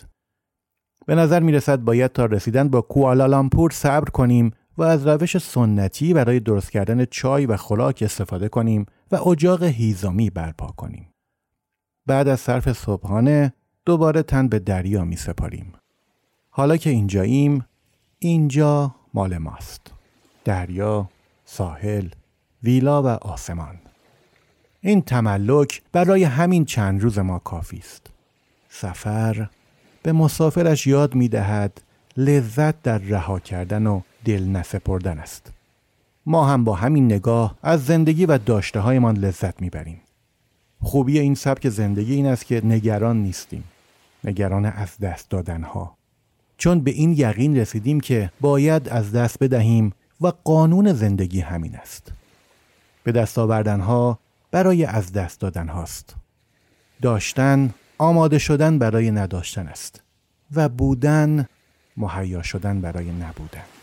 [1.06, 6.14] به نظر می رسد باید تا رسیدن با کوالالامپور صبر کنیم و از روش سنتی
[6.14, 11.11] برای درست کردن چای و خوراک استفاده کنیم و اجاق هیزامی برپا کنیم.
[12.06, 13.52] بعد از صرف صبحانه
[13.88, 15.72] دوباره تن به دریا می سپاریم.
[16.51, 17.64] حالا که اینجاییم
[18.18, 19.81] اینجا مال ماست.
[20.44, 21.11] دریا،
[21.44, 22.09] ساحل،
[22.62, 23.77] ویلا و آسمان.
[24.81, 28.07] این تملک برای همین چند روز ما کافی است.
[28.68, 29.48] سفر
[30.03, 31.81] به مسافرش یاد می دهد
[32.16, 35.53] لذت در رها کردن و دل نسپردن است.
[36.27, 40.01] ما هم با همین نگاه از زندگی و داشته هایمان لذت می‌بریم.
[40.81, 43.64] خوبی این سبک زندگی این است که نگران نیستیم.
[44.24, 45.96] نگران از دست دادن ها.
[46.59, 52.12] چون به این یقین رسیدیم که باید از دست بدهیم و قانون زندگی همین است.
[53.04, 54.18] به دست آوردن ها
[54.50, 56.16] برای از دست دادن هاست.
[57.02, 60.02] داشتن آماده شدن برای نداشتن است
[60.54, 61.46] و بودن
[61.96, 63.78] مهیا شدن برای نبودن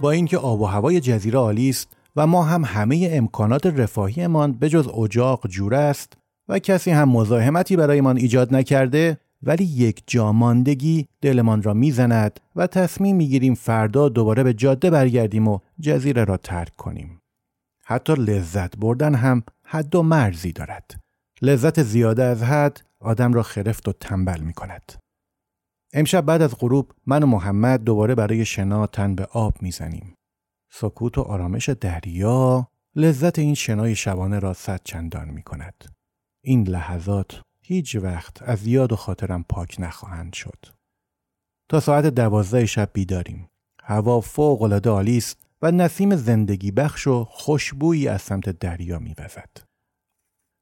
[0.00, 4.68] با اینکه آب و هوای جزیره عالی است و ما هم همه امکانات رفاهیمان به
[4.68, 6.12] جز اجاق جوره است
[6.48, 12.66] و کسی هم مزاحمتی برایمان ایجاد نکرده ولی یک جا ماندگی دلمان را می‌زند و
[12.66, 17.20] تصمیم می‌گیریم فردا دوباره به جاده برگردیم و جزیره را ترک کنیم.
[17.84, 21.00] حتی لذت بردن هم حد و مرزی دارد.
[21.42, 24.92] لذت زیاده از حد آدم را خرفت و تنبل می کند.
[25.92, 30.14] امشب بعد از غروب من و محمد دوباره برای شنا تن به آب می‌زنیم.
[30.72, 35.84] سکوت و آرامش دریا لذت این شنای شبانه را صد چندان می کند.
[36.44, 40.66] این لحظات هیچ وقت از یاد و خاطرم پاک نخواهند شد.
[41.68, 43.48] تا ساعت دوازده شب بیداریم.
[43.82, 49.69] هوا فوق العاده عالی است و نسیم زندگی بخش و خوشبویی از سمت دریا میوزد.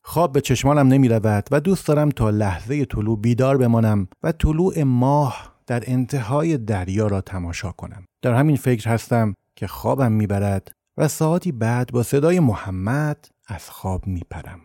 [0.08, 4.82] خواب به چشمانم نمی رود و دوست دارم تا لحظه طلوع بیدار بمانم و طلوع
[4.82, 8.04] ماه در انتهای دریا را تماشا کنم.
[8.22, 14.06] در همین فکر هستم که خوابم می‌برد و ساعتی بعد با صدای محمد از خواب
[14.06, 14.60] میپرم.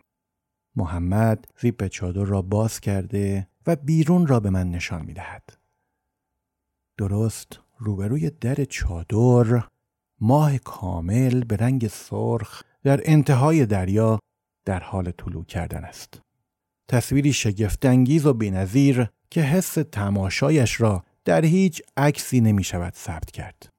[0.76, 5.58] محمد زیپ چادر را باز کرده و بیرون را به من نشان می‌دهد.
[6.98, 9.64] درست روبروی در چادر
[10.22, 14.20] ماه کامل به رنگ سرخ در انتهای دریا
[14.66, 16.22] در حال طلوع کردن است.
[16.88, 23.70] تصویری شگفتانگیز و بینظیر که حس تماشایش را در هیچ عکسی نمی شود ثبت کرد.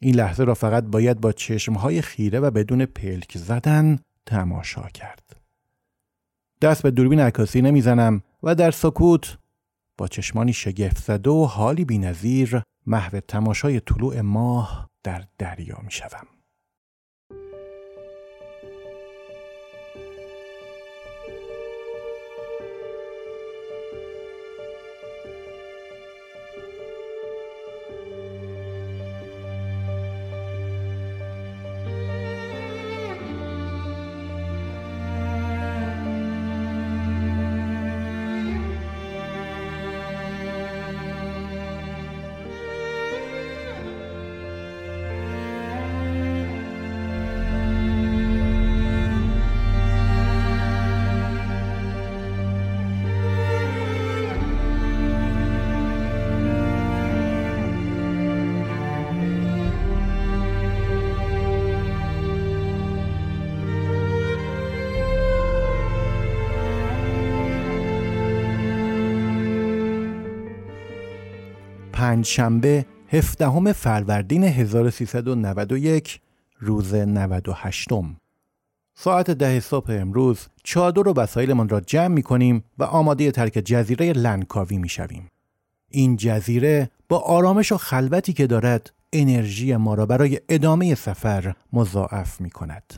[0.00, 5.40] این لحظه را فقط باید با چشمهای خیره و بدون پلک زدن تماشا کرد.
[6.62, 9.38] دست به دوربین عکاسی نمی‌زنم و در سکوت
[9.98, 16.35] با چشمانی شگفت زده و حالی بینظیر محو تماشای طلوع ماه در دریا می شوم.
[72.16, 76.20] پنجشنبه هفدهم فروردین 1391
[76.60, 77.88] روز 98
[78.94, 84.12] ساعت ده صبح امروز چادر و وسایلمان را جمع می کنیم و آماده ترک جزیره
[84.12, 85.30] لنکاوی می شویم.
[85.88, 92.40] این جزیره با آرامش و خلوتی که دارد انرژی ما را برای ادامه سفر مضاعف
[92.40, 92.94] می کند.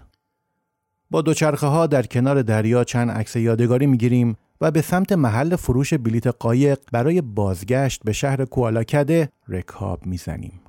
[1.11, 5.57] با دوچرخه ها در کنار دریا چند عکس یادگاری می گیریم و به سمت محل
[5.57, 10.61] فروش بلیت قایق برای بازگشت به شهر کوالاکده رکاب می‌زنیم.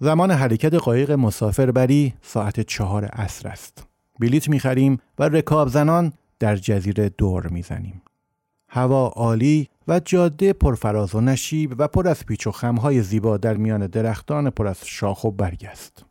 [0.00, 3.86] زمان حرکت قایق مسافربری ساعت چهار عصر است.
[4.20, 8.02] بلیت می‌خریم و رکاب زنان در جزیره دور می‌زنیم.
[8.68, 13.54] هوا عالی و جاده پرفراز و نشیب و پر از پیچ و خمهای زیبا در
[13.54, 16.05] میان درختان پر از شاخ و برگ است.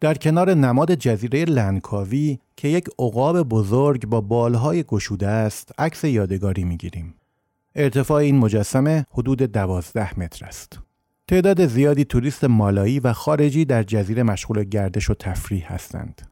[0.00, 6.64] در کنار نماد جزیره لنکاوی که یک عقاب بزرگ با بالهای گشوده است عکس یادگاری
[6.64, 7.14] می‌گیریم.
[7.74, 10.78] ارتفاع این مجسمه حدود دوازده متر است.
[11.28, 16.22] تعداد زیادی توریست مالایی و خارجی در جزیره مشغول گردش و تفریح هستند.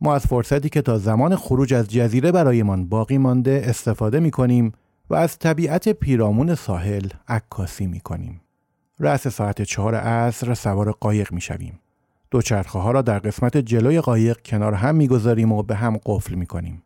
[0.00, 4.72] ما از فرصتی که تا زمان خروج از جزیره برایمان باقی مانده استفاده می کنیم
[5.10, 8.40] و از طبیعت پیرامون ساحل عکاسی می کنیم.
[9.00, 11.78] رأس ساعت چهار عصر سوار قایق می شویم.
[12.30, 16.82] دوچرخه ها را در قسمت جلوی قایق کنار هم می‌گذاریم و به هم قفل می‌کنیم.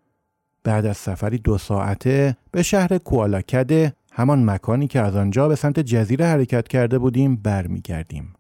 [0.65, 5.81] بعد از سفری دو ساعته به شهر کوالاکده همان مکانی که از آنجا به سمت
[5.81, 8.35] جزیره حرکت کرده بودیم برمیگردیم.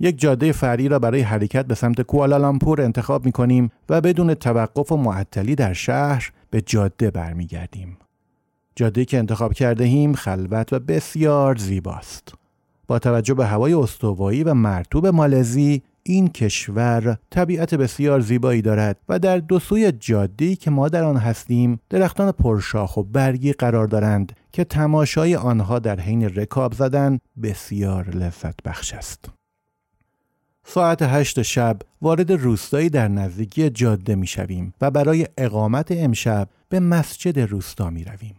[0.00, 4.92] یک جاده فری را برای حرکت به سمت کوالالامپور انتخاب می کنیم و بدون توقف
[4.92, 7.98] و معطلی در شهر به جاده برمیگردیم.
[8.76, 12.34] جاده که انتخاب کرده ایم خلوت و بسیار زیباست.
[12.86, 19.18] با توجه به هوای استوایی و مرتوب مالزی این کشور طبیعت بسیار زیبایی دارد و
[19.18, 24.32] در دو سوی جاده‌ای که ما در آن هستیم درختان پرشاخ و برگی قرار دارند
[24.52, 29.30] که تماشای آنها در حین رکاب زدن بسیار لذت بخش است.
[30.64, 36.80] ساعت هشت شب وارد روستایی در نزدیکی جاده می شویم و برای اقامت امشب به
[36.80, 38.34] مسجد روستا می رویم.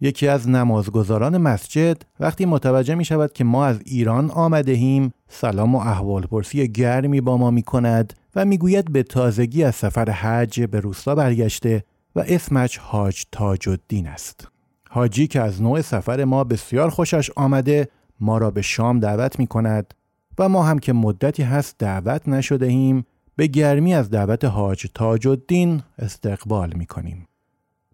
[0.00, 5.74] یکی از نمازگزاران مسجد وقتی متوجه می شود که ما از ایران آمده ایم سلام
[5.74, 10.10] و احوال پرسی گرمی با ما می کند و می گوید به تازگی از سفر
[10.10, 11.84] حج به روستا برگشته
[12.16, 14.48] و اسمش حاج تاج الدین است.
[14.90, 17.88] حاجی که از نوع سفر ما بسیار خوشش آمده
[18.20, 19.94] ما را به شام دعوت می کند
[20.38, 25.28] و ما هم که مدتی هست دعوت نشده ایم به گرمی از دعوت حاج تاج
[25.28, 27.27] الدین استقبال می کنیم.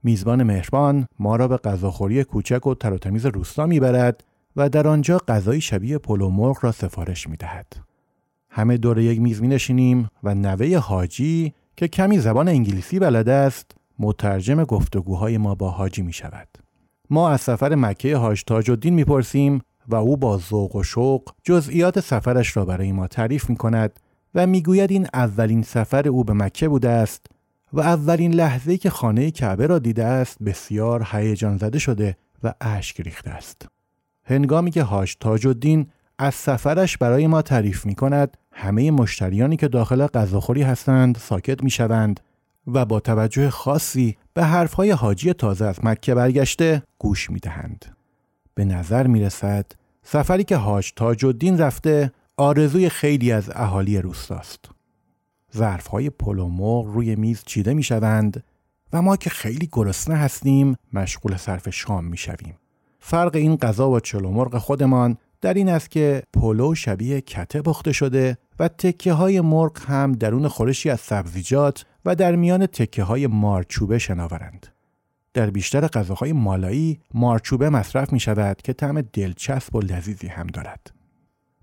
[0.05, 4.25] میزبان مهربان ما را به غذاخوری کوچک و تر و تمیز روستا می‌برد
[4.57, 7.77] و در آنجا غذای شبیه پلو مرغ را سفارش می دهد.
[8.51, 13.71] همه دور یک میز می نشینیم و نوه حاجی که کمی زبان انگلیسی بلد است
[13.99, 16.49] مترجم گفتگوهای ما با حاجی می شود.
[17.11, 21.23] ما از سفر مکه حاج تاج الدین می پرسیم و او با ذوق و شوق
[21.43, 24.01] جزئیات سفرش را برای ما تعریف می کند
[24.35, 27.27] و می‌گوید این اولین سفر او به مکه بوده است
[27.75, 33.01] و اولین لحظه که خانه کعبه را دیده است بسیار هیجان زده شده و اشک
[33.01, 33.69] ریخته است.
[34.25, 35.87] هنگامی که هاش تاج الدین
[36.19, 41.71] از سفرش برای ما تعریف می کند همه مشتریانی که داخل غذاخوری هستند ساکت می
[41.71, 42.21] شوند
[42.67, 47.85] و با توجه خاصی به حرفهای حاجی تازه از مکه برگشته گوش می دهند.
[48.55, 49.67] به نظر می رسد
[50.03, 54.74] سفری که حاج تاج الدین رفته آرزوی خیلی از اهالی روستاست.
[55.57, 56.11] ظرف های
[56.87, 58.45] روی میز چیده می شوند
[58.93, 62.55] و ما که خیلی گرسنه هستیم مشغول صرف شام می شویم.
[63.01, 68.39] فرق این غذا و چلو خودمان در این است که پلو شبیه کته پخته شده
[68.59, 73.99] و تکه های مرغ هم درون خورشی از سبزیجات و در میان تکه های مارچوبه
[73.99, 74.67] شناورند.
[75.35, 80.91] در بیشتر غذاهای مالایی مارچوبه مصرف می شود که طعم دلچسب و لذیذی هم دارد.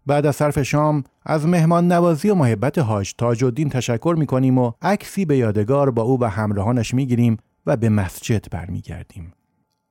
[0.05, 4.57] بعد از صرف شام از مهمان نوازی و محبت حاج تاج الدین تشکر می کنیم
[4.57, 9.33] و عکسی به یادگار با او و همراهانش می گیریم و به مسجد برمیگردیم.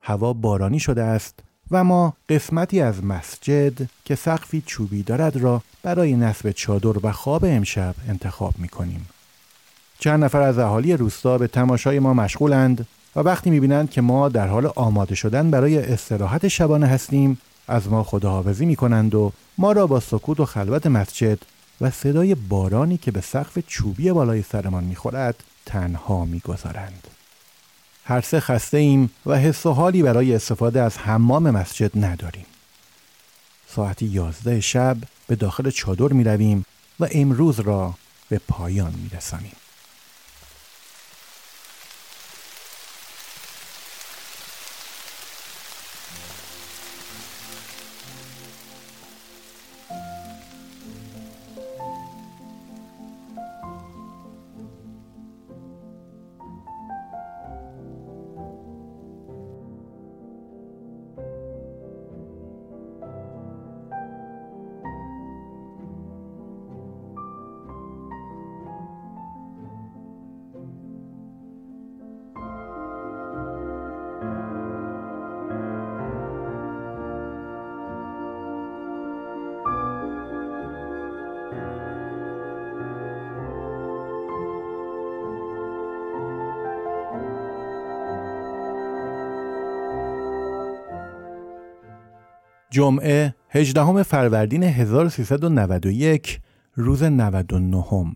[0.03, 1.41] هوا بارانی شده است
[1.71, 7.45] و ما قسمتی از مسجد که سقفی چوبی دارد را برای نصب چادر و خواب
[7.45, 9.07] امشب انتخاب می کنیم.
[9.99, 12.87] چند نفر از اهالی روستا به تماشای ما مشغولند
[13.17, 17.39] و وقتی می‌بینند که ما در حال آماده شدن برای استراحت شبانه هستیم
[17.69, 21.39] از ما خداحافظی می کنند و ما را با سکوت و خلوت مسجد
[21.81, 27.09] و صدای بارانی که به سقف چوبی بالای سرمان می‌خورد تنها می‌گذارند.
[28.05, 32.47] هر سه خسته ایم و حس و حالی برای استفاده از حمام مسجد نداریم.
[33.69, 34.97] ساعت یازده شب
[35.27, 36.65] به داخل چادر می رویم
[37.01, 37.95] و امروز را
[38.29, 39.53] به پایان می رسانیم.
[92.91, 96.41] جمعه 18 فروردین 1391
[96.75, 98.15] روز 99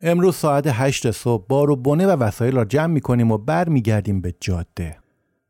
[0.00, 4.20] امروز ساعت 8 صبح بار و بنه و وسایل را جمع می کنیم و برمیگردیم
[4.20, 4.98] به جاده.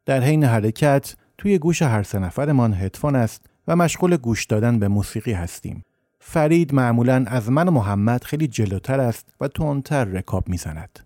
[0.07, 4.89] در حین حرکت توی گوش هر سه نفرمان هدفون است و مشغول گوش دادن به
[4.89, 5.85] موسیقی هستیم.
[6.21, 10.99] فرید معمولا از من و محمد خیلی جلوتر است و تندتر رکاب می‌زند.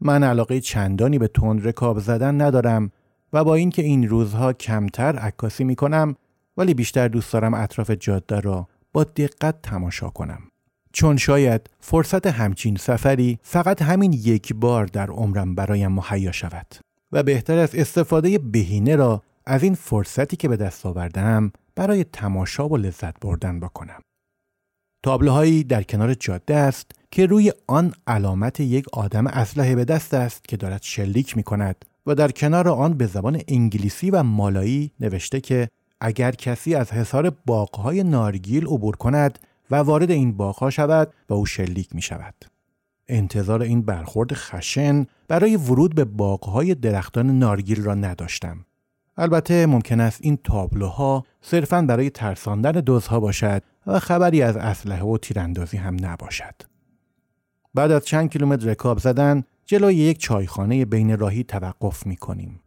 [0.00, 2.92] من علاقه چندانی به تند رکاب زدن ندارم
[3.32, 6.16] و با اینکه این روزها کمتر عکاسی می کنم
[6.60, 10.40] ولی بیشتر دوست دارم اطراف جاده را با دقت تماشا کنم.
[10.92, 16.66] چون شاید فرصت همچین سفری فقط همین یک بار در عمرم برایم مهیا شود
[17.12, 22.68] و بهتر است استفاده بهینه را از این فرصتی که به دست آوردم برای تماشا
[22.68, 24.00] و لذت بردن بکنم.
[25.02, 30.48] تابلوهایی در کنار جاده است که روی آن علامت یک آدم اسلحه به دست است
[30.48, 35.40] که دارد شلیک می کند و در کنار آن به زبان انگلیسی و مالایی نوشته
[35.40, 35.68] که
[36.00, 39.38] اگر کسی از حصار باغهای نارگیل عبور کند
[39.70, 42.34] و وارد این باغها شود و او شلیک می شود.
[43.08, 48.64] انتظار این برخورد خشن برای ورود به باغهای درختان نارگیل را نداشتم.
[49.16, 55.18] البته ممکن است این تابلوها صرفاً برای ترساندن دزها باشد و خبری از اسلحه و
[55.18, 56.54] تیراندازی هم نباشد.
[57.74, 62.60] بعد از چند کیلومتر رکاب زدن جلوی یک چایخانه بین راهی توقف می کنیم.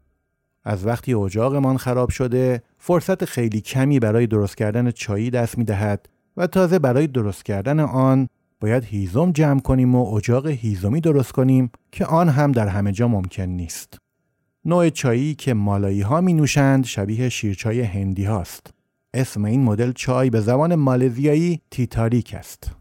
[0.64, 6.10] از وقتی اجاقمان خراب شده فرصت خیلی کمی برای درست کردن چایی دست می دهد
[6.38, 8.28] و تازه برای درست کردن آن
[8.60, 13.08] باید هیزم جمع کنیم و اجاق هیزمی درست کنیم که آن هم در همه جا
[13.08, 13.98] ممکن نیست.
[14.66, 18.74] نوع چایی که مالایی ها می نوشند شبیه شیرچای هندی هاست.
[19.14, 22.72] اسم این مدل چای به زبان مالزیایی تیتاریک است.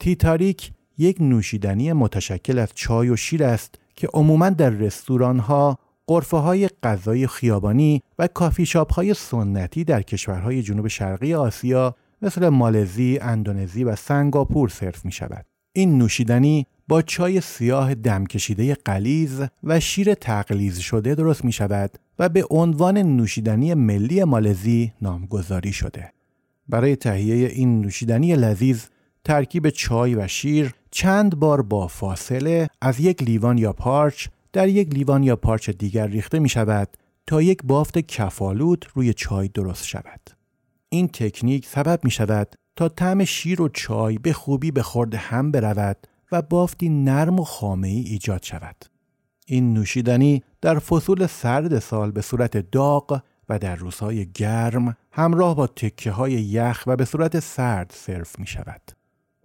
[0.00, 6.36] تیتاریک یک نوشیدنی متشکل از چای و شیر است که عموما در رستوران ها، قرفه
[6.36, 13.18] های غذای خیابانی و کافی شاپ های سنتی در کشورهای جنوب شرقی آسیا مثل مالزی،
[13.22, 15.46] اندونزی و سنگاپور سرو می شود.
[15.72, 21.90] این نوشیدنی با چای سیاه دم کشیده قلیز و شیر تقلیز شده درست می شود
[22.18, 26.12] و به عنوان نوشیدنی ملی مالزی نامگذاری شده.
[26.68, 28.84] برای تهیه این نوشیدنی لذیذ
[29.24, 34.88] ترکیب چای و شیر چند بار با فاصله از یک لیوان یا پارچ در یک
[34.94, 36.96] لیوان یا پارچ دیگر ریخته می شود
[37.26, 40.20] تا یک بافت کفالود روی چای درست شود.
[40.88, 45.50] این تکنیک سبب می شود تا طعم شیر و چای به خوبی به خورد هم
[45.50, 48.76] برود و بافتی نرم و خامه ای ایجاد شود.
[49.46, 55.66] این نوشیدنی در فصول سرد سال به صورت داغ و در روزهای گرم همراه با
[55.66, 58.82] تکه های یخ و به صورت سرد سرو می شود.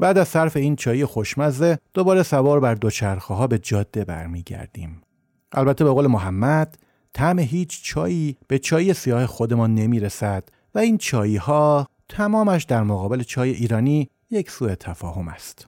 [0.02, 5.02] بعد از صرف این چای خوشمزه دوباره سوار بر دوچرخه ها به جاده برمیگردیم.
[5.52, 6.78] البته به قول محمد
[7.14, 12.84] طعم هیچ چایی به چای سیاه خودمان نمی رسد و این چایی ها تمامش در
[12.84, 15.68] مقابل چای ایرانی یک سوء تفاهم است.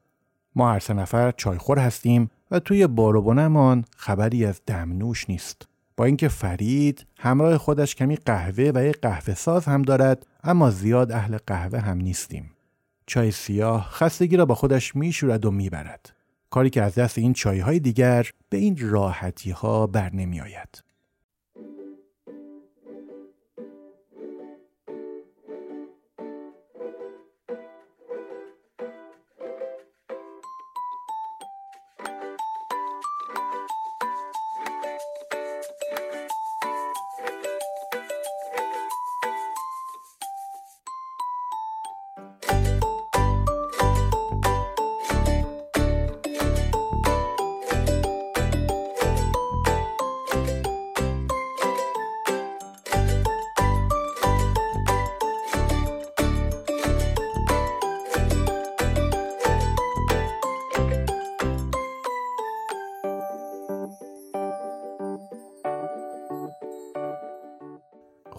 [0.56, 5.68] ما هر سه نفر چایخور هستیم و توی باروبونمان خبری از دمنوش نیست.
[5.98, 11.12] با اینکه فرید همراه خودش کمی قهوه و یک قهوه ساز هم دارد اما زیاد
[11.12, 12.54] اهل قهوه هم نیستیم.
[13.06, 16.16] چای سیاه خستگی را با خودش میشورد و می‌برد.
[16.50, 20.84] کاری که از دست این چایهای دیگر به این راحتی ها بر نمی آید.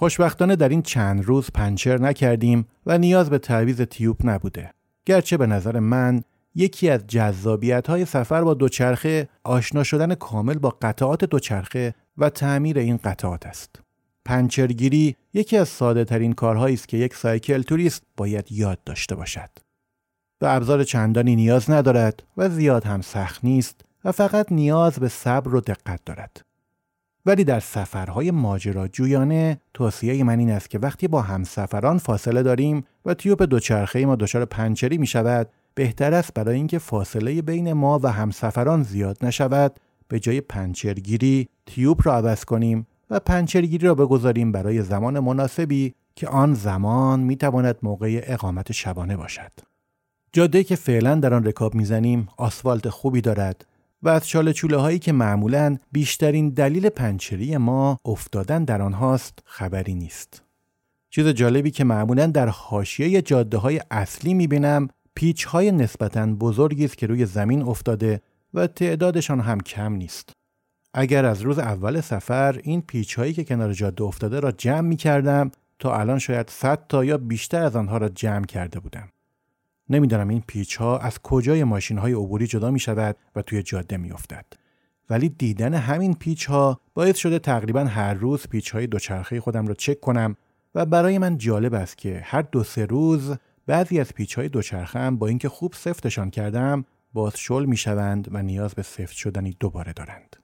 [0.04, 4.70] خوشبختانه در این چند روز پنچر نکردیم و نیاز به تعویز تیوب نبوده.
[5.06, 6.22] گرچه به نظر من
[6.54, 12.78] یکی از جذابیت های سفر با دوچرخه آشنا شدن کامل با قطعات دوچرخه و تعمیر
[12.78, 13.80] این قطعات است.
[14.24, 19.50] پنچرگیری یکی از ساده ترین کارهایی است که یک سایکل توریست باید یاد داشته باشد.
[20.38, 25.54] به ابزار چندانی نیاز ندارد و زیاد هم سخت نیست و فقط نیاز به صبر
[25.54, 26.44] و دقت دارد.
[27.26, 33.14] ولی در سفرهای ماجراجویانه توصیه من این است که وقتی با همسفران فاصله داریم و
[33.14, 38.12] تیوب دوچرخه ما دچار پنچری می شود بهتر است برای اینکه فاصله بین ما و
[38.12, 39.76] همسفران زیاد نشود
[40.08, 46.28] به جای پنچرگیری تیوب را عوض کنیم و پنچرگیری را بگذاریم برای زمان مناسبی که
[46.28, 49.52] آن زمان می تواند موقع اقامت شبانه باشد.
[50.32, 53.66] جاده که فعلا در آن رکاب می‌زنیم آسفالت خوبی دارد
[54.04, 59.94] و از چاله چوله هایی که معمولا بیشترین دلیل پنچری ما افتادن در آنهاست خبری
[59.94, 60.42] نیست.
[61.10, 66.98] چیز جالبی که معمولا در حاشیه جاده های اصلی می‌بینم پیچ های نسبتا بزرگی است
[66.98, 68.20] که روی زمین افتاده
[68.54, 70.32] و تعدادشان هم کم نیست.
[70.94, 74.96] اگر از روز اول سفر این پیچ هایی که کنار جاده افتاده را جمع می
[74.96, 79.08] کردم تا الان شاید 100 تا یا بیشتر از آنها را جمع کرده بودم.
[79.88, 83.96] نمی‌دانم این پیچ ها از کجای ماشین های عبوری جدا می شود و توی جاده
[83.96, 84.44] می افتد.
[85.10, 89.74] ولی دیدن همین پیچ ها باعث شده تقریبا هر روز پیچ های دوچرخه خودم را
[89.74, 90.36] چک کنم
[90.74, 94.98] و برای من جالب است که هر دو سه روز بعضی از پیچ های دوچرخه
[94.98, 99.56] هم با اینکه خوب سفتشان کردم باز شل می شوند و نیاز به سفت شدنی
[99.60, 100.36] دوباره دارند.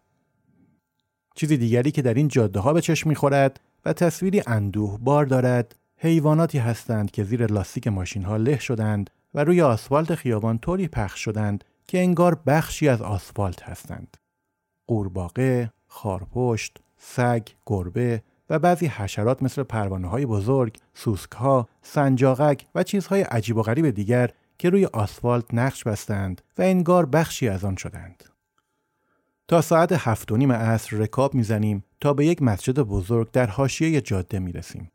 [1.35, 5.27] چیزی دیگری که در این جاده ها به چشم می خورد و تصویری اندوه بار
[5.27, 10.89] دارد حیواناتی هستند که زیر لاستیک ماشین ها له شدند و روی آسفالت خیابان طوری
[10.89, 14.17] پخش شدند که انگار بخشی از آسفالت هستند.
[14.87, 22.83] قورباغه، خارپشت، سگ، گربه و بعضی حشرات مثل پروانه های بزرگ، سوسک ها، سنجاقک و
[22.83, 27.77] چیزهای عجیب و غریب دیگر که روی آسفالت نقش بستند و انگار بخشی از آن
[27.77, 28.25] شدند.
[29.49, 34.01] تا ساعت هفت و نیم عصر رکاب می‌زنیم تا به یک مسجد بزرگ در حاشیه
[34.01, 34.91] جاده می‌رسیم.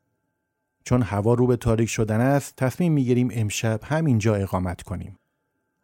[0.86, 5.20] چون هوا رو به تاریک شدن است تصمیم می‌گیریم امشب همینجا اقامت کنیم.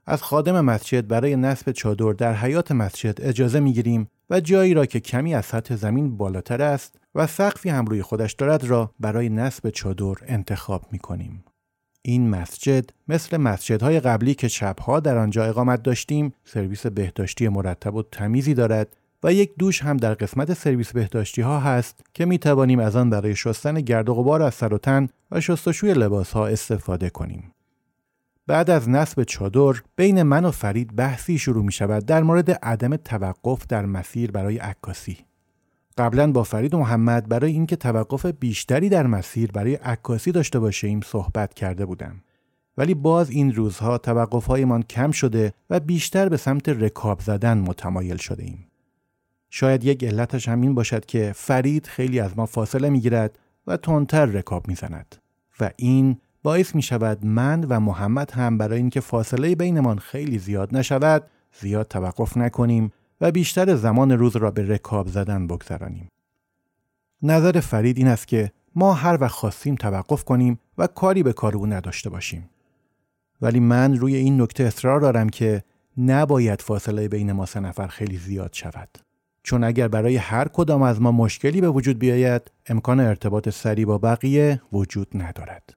[0.05, 4.99] از خادم مسجد برای نصب چادر در حیات مسجد اجازه می‌گیریم و جایی را که
[4.99, 9.69] کمی از سطح زمین بالاتر است و سقفی هم روی خودش دارد را برای نصب
[9.69, 11.43] چادر انتخاب می کنیم.
[12.01, 18.03] این مسجد مثل مسجدهای قبلی که شبها در آنجا اقامت داشتیم سرویس بهداشتی مرتب و
[18.03, 22.79] تمیزی دارد و یک دوش هم در قسمت سرویس بهداشتی ها هست که می توانیم
[22.79, 26.47] از آن برای شستن گرد و غبار از سر و تن و شستشوی لباس ها
[26.47, 27.51] استفاده کنیم.
[28.47, 32.95] بعد از نصب چادر بین من و فرید بحثی شروع می شود در مورد عدم
[32.95, 35.17] توقف در مسیر برای عکاسی.
[35.97, 41.01] قبلا با فرید و محمد برای اینکه توقف بیشتری در مسیر برای عکاسی داشته باشیم
[41.01, 42.23] صحبت کرده بودم.
[42.77, 48.43] ولی باز این روزها توقفهایمان کم شده و بیشتر به سمت رکاب زدن متمایل شده
[48.43, 48.70] ایم.
[49.53, 54.25] شاید یک علتش همین باشد که فرید خیلی از ما فاصله می گیرد و تندتر
[54.25, 55.15] رکاب می زند.
[55.59, 60.75] و این باعث می شود من و محمد هم برای اینکه فاصله بینمان خیلی زیاد
[60.75, 61.23] نشود
[61.59, 62.91] زیاد توقف نکنیم
[63.21, 66.07] و بیشتر زمان روز را به رکاب زدن بگذرانیم.
[67.21, 71.57] نظر فرید این است که ما هر وقت خواستیم توقف کنیم و کاری به کار
[71.57, 72.49] او نداشته باشیم.
[73.41, 75.63] ولی من روی این نکته اصرار دارم که
[75.97, 79.10] نباید فاصله بین ما سه نفر خیلی زیاد شود.
[79.43, 83.97] چون اگر برای هر کدام از ما مشکلی به وجود بیاید امکان ارتباط سریع با
[83.97, 85.73] بقیه وجود ندارد.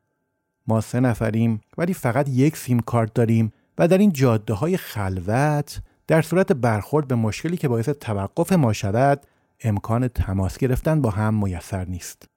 [0.67, 5.81] ما سه نفریم ولی فقط یک سیم کارت داریم و در این جاده های خلوت
[6.07, 9.27] در صورت برخورد به مشکلی که باعث توقف ما شود
[9.61, 12.29] امکان تماس گرفتن با هم میسر نیست.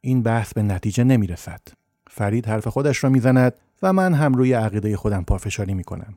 [0.00, 1.60] این بحث به نتیجه نمی رسد.
[2.10, 6.14] فرید حرف خودش را می‌زند و من هم روی عقیده خودم پافشاری می کنم.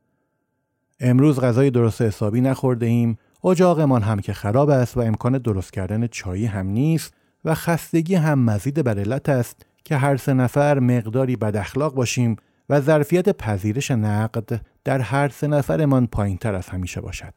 [0.99, 6.07] امروز غذای درست حسابی نخورده ایم اجاقمان هم که خراب است و امکان درست کردن
[6.07, 7.13] چایی هم نیست
[7.45, 12.35] و خستگی هم مزید بر علت است که هر سه نفر مقداری بد اخلاق باشیم
[12.69, 17.33] و ظرفیت پذیرش نقد در هر سه نفرمان پایین تر از همیشه باشد.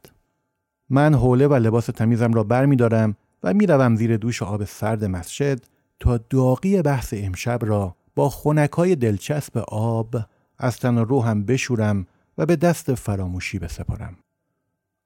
[0.89, 5.05] من حوله و لباس تمیزم را بر می دارم و می‌روم زیر دوش آب سرد
[5.05, 5.59] مسجد
[5.99, 10.15] تا داغی بحث امشب را با خونکای دلچسب آب
[10.57, 12.05] از تن روحم بشورم
[12.37, 14.22] و به دست فراموشی بسپارم.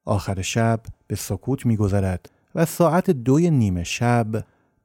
[0.08, 4.28] آخر شب به سکوت میگذرد و ساعت دوی نیمه شب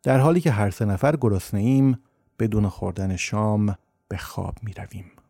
[0.03, 1.99] در حالی که هر سه نفر گرسنه ایم
[2.39, 3.77] بدون خوردن شام
[4.09, 5.22] به خواب می رویم.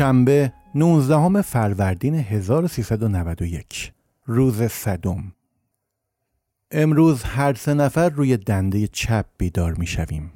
[0.00, 3.92] شنبه 19 فروردین 1391
[4.26, 5.32] روز صدم
[6.70, 10.32] امروز هر سه نفر روی دنده چپ بیدار می شویم.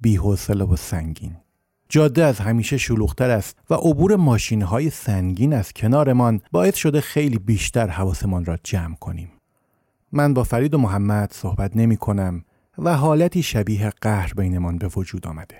[0.00, 1.36] بی و سنگین.
[1.88, 7.38] جاده از همیشه شلوغتر است و عبور ماشین های سنگین از کنارمان باعث شده خیلی
[7.38, 9.32] بیشتر حواسمان را جمع کنیم.
[10.12, 12.44] من با فرید و محمد صحبت نمی کنم
[12.78, 15.56] و حالتی شبیه قهر بینمان به وجود آمده.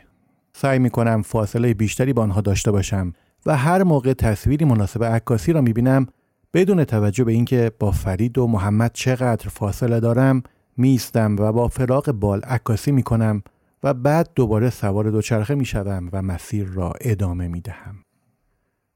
[0.52, 3.12] سعی می کنم فاصله بیشتری با آنها داشته باشم
[3.46, 6.06] و هر موقع تصویری مناسب عکاسی را می بینم
[6.54, 10.42] بدون توجه به اینکه با فرید و محمد چقدر فاصله دارم
[10.76, 13.42] میستم و با فراغ بال عکاسی می کنم
[13.82, 17.96] و بعد دوباره سوار دوچرخه می شدم و مسیر را ادامه می دهم.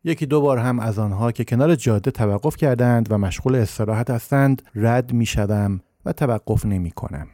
[0.05, 4.63] یکی دو بار هم از آنها که کنار جاده توقف کردند و مشغول استراحت هستند
[4.75, 7.27] رد می شدم و توقف نمی کنم.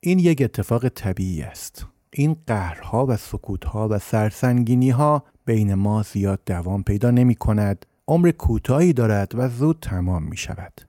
[0.00, 1.86] این یک اتفاق طبیعی است.
[2.12, 7.86] این قهرها و سکوتها و سرسنگینی ها بین ما زیاد دوام پیدا نمی کند.
[8.08, 10.80] عمر کوتاهی دارد و زود تمام می شود.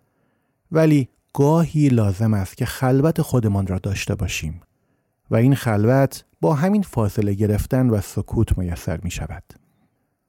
[0.71, 4.61] ولی گاهی لازم است که خلوت خودمان را داشته باشیم
[5.31, 9.43] و این خلوت با همین فاصله گرفتن و سکوت میسر می شود.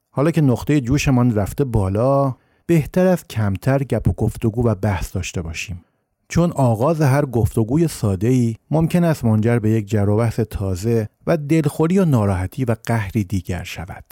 [0.09, 5.41] حالا که نقطه جوشمان رفته بالا بهتر از کمتر گپ و گفتگو و بحث داشته
[5.41, 5.85] باشیم.
[6.31, 11.09] چون آغاز هر گفتگوی ساده ای ممکن است منجر به یک جر و بحث تازه
[11.27, 14.05] و دلخوری و ناراحتی و قهری دیگر شود.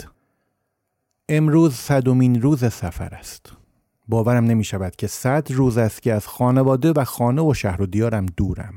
[1.29, 3.51] امروز صدومین روز سفر است.
[4.07, 7.85] باورم نمی شود که صد روز است که از خانواده و خانه و شهر و
[7.85, 8.73] دیارم دورم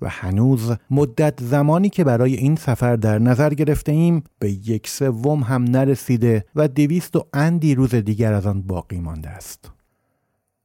[0.00, 5.40] و هنوز مدت زمانی که برای این سفر در نظر گرفته ایم به یک سوم
[5.40, 9.81] هم نرسیده و دویست و اندی روز دیگر از آن باقی مانده است.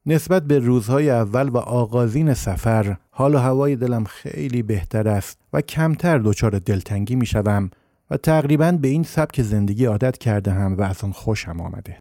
[0.09, 5.61] نسبت به روزهای اول و آغازین سفر حال و هوای دلم خیلی بهتر است و
[5.61, 7.69] کمتر دچار دلتنگی می شوم
[8.11, 11.97] و تقریبا به این سبک زندگی عادت کرده هم و از آن خوشم آمده.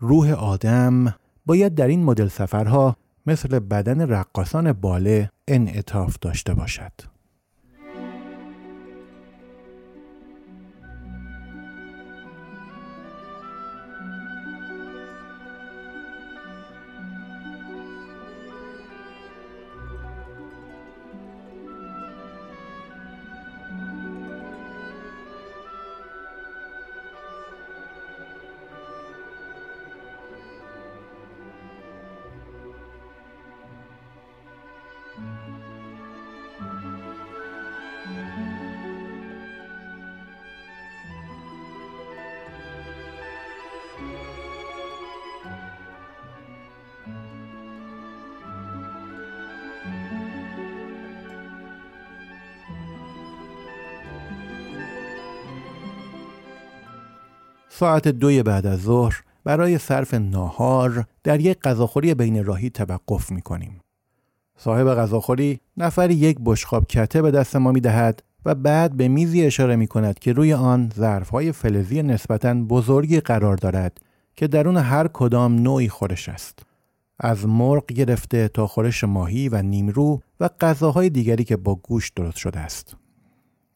[0.00, 1.14] روح آدم
[1.46, 2.96] باید در این مدل سفرها
[3.26, 7.11] مثل بدن رقاسان باله انعطاف داشته باشد.
[57.82, 63.42] ساعت دوی بعد از ظهر برای صرف ناهار در یک غذاخوری بین راهی توقف می
[63.42, 63.80] کنیم.
[64.56, 69.44] صاحب غذاخوری نفری یک بشخاب کته به دست ما می دهد و بعد به میزی
[69.44, 73.98] اشاره می کند که روی آن ظرفهای فلزی نسبتاً بزرگی قرار دارد
[74.36, 76.58] که درون هر کدام نوعی خورش است.
[77.18, 82.36] از مرغ گرفته تا خورش ماهی و نیمرو و غذاهای دیگری که با گوشت درست
[82.36, 82.96] شده است.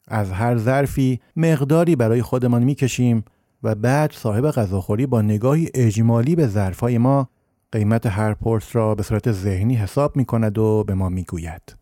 [0.08, 3.24] از هر ظرفی مقداری برای خودمان می‌کشیم
[3.66, 7.28] و بعد صاحب غذاخوری با نگاهی اجمالی به ظرفای ما
[7.72, 11.76] قیمت هر پرس را به صورت ذهنی حساب می کند و به ما می گوید.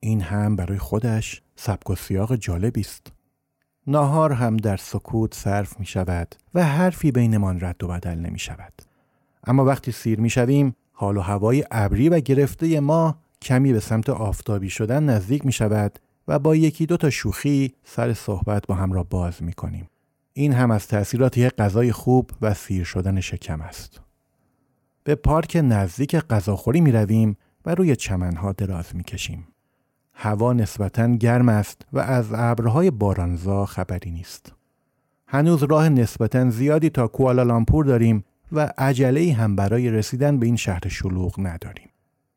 [0.00, 3.12] این هم برای خودش سبک و سیاق جالبی است.
[3.86, 8.72] ناهار هم در سکوت صرف می شود و حرفی بینمان رد و بدل نمی شود.
[9.44, 14.10] اما وقتی سیر می شویم حال و هوای ابری و گرفته ما کمی به سمت
[14.10, 15.98] آفتابی شدن نزدیک می شود
[16.28, 19.88] و با یکی دو تا شوخی سر صحبت با هم را باز می کنیم.
[20.34, 24.00] این هم از تأثیرات یک غذای خوب و سیر شدن شکم است.
[25.04, 29.48] به پارک نزدیک غذاخوری می رویم و روی چمنها دراز می کشیم.
[30.14, 34.52] هوا نسبتا گرم است و از ابرهای بارانزا خبری نیست.
[35.26, 40.88] هنوز راه نسبتا زیادی تا کوالالامپور داریم و عجله هم برای رسیدن به این شهر
[40.88, 41.88] شلوغ نداریم.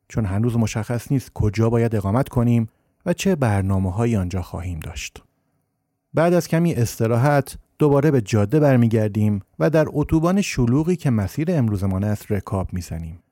[0.08, 2.68] چون هنوز مشخص نیست کجا باید اقامت کنیم
[3.06, 5.22] و چه برنامه آنجا خواهیم داشت.
[6.14, 12.04] بعد از کمی استراحت دوباره به جاده برمیگردیم و در اتوبان شلوغی که مسیر امروزمان
[12.04, 13.22] است رکاب می‌زنیم.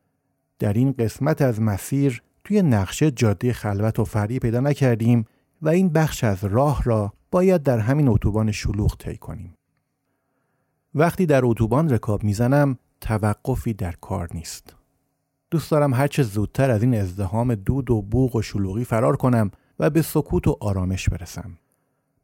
[0.59, 5.25] در این قسمت از مسیر توی نقشه جاده خلوت و فری پیدا نکردیم
[5.63, 9.55] و این بخش از راه را باید در همین اتوبان شلوغ طی کنیم.
[10.95, 14.77] وقتی در اتوبان رکاب می‌زنم توقفی در کار نیست.
[15.51, 19.91] دوست دارم هرچه زودتر از این ازدهام دود و بوغ و شلوغی فرار کنم و
[19.91, 21.59] به سکوت و آرامش برسم.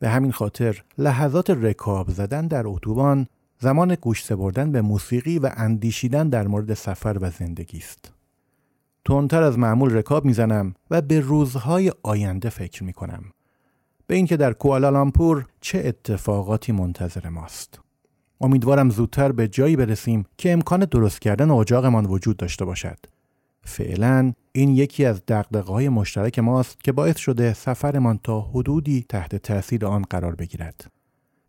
[0.01, 3.27] به همین خاطر لحظات رکاب زدن در اتوبان
[3.59, 8.13] زمان گوش سپردن به موسیقی و اندیشیدن در مورد سفر و زندگی است.
[9.05, 13.25] تندتر از معمول رکاب می‌زنم و به روزهای آینده فکر می کنم.
[14.07, 17.81] به اینکه در کوالالامپور چه اتفاقاتی منتظر ماست.
[18.41, 22.99] امیدوارم زودتر به جایی برسیم که امکان درست کردن اجاقمان وجود داشته باشد
[23.63, 29.37] فعلا این یکی از دقدقه های مشترک ماست که باعث شده سفرمان تا حدودی تحت
[29.37, 30.91] تاثیر آن قرار بگیرد.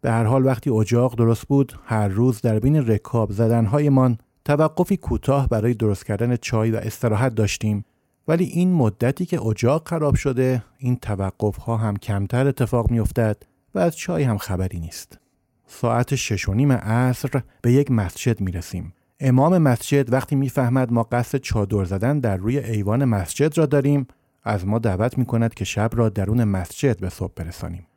[0.02, 5.50] به هر حال وقتی اجاق درست بود هر روز در بین رکاب زدنهایمان توقفی کوتاه
[5.50, 7.86] برای درست کردن چای و استراحت داشتیم
[8.28, 13.44] ولی این مدتی که اجاق خراب شده این توقف ها هم کمتر اتفاق میافتد
[13.76, 15.20] و از چای هم خبری نیست.
[15.68, 18.94] ساعت شش و نیم عصر به یک مسجد می رسیم
[19.24, 24.08] امام مسجد وقتی می‌فهمد ما قصد چادر زدن در روی ایوان مسجد را داریم
[24.44, 27.88] از ما دعوت می کند که شب را درون مسجد به صبح برسانیم.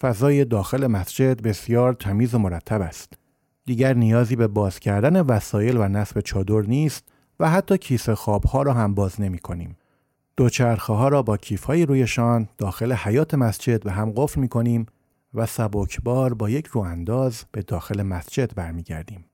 [0.00, 3.12] فضای داخل مسجد بسیار تمیز و مرتب است.
[3.66, 7.04] دیگر نیازی به باز کردن وسایل و نصب چادر نیست
[7.40, 9.76] و حتی کیسه خواب ها را هم باز نمی کنیم.
[10.36, 14.86] دوچرخه ها را با کیف های رویشان داخل حیات مسجد به هم قفل می کنیم
[15.34, 19.24] و سبکبار با یک روانداز به داخل مسجد برمیگردیم.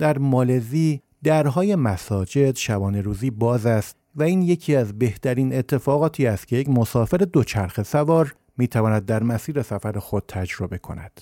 [0.00, 6.48] در مالزی درهای مساجد شبانه روزی باز است و این یکی از بهترین اتفاقاتی است
[6.48, 11.20] که یک مسافر دوچرخه سوار می تواند در مسیر سفر خود تجربه کند.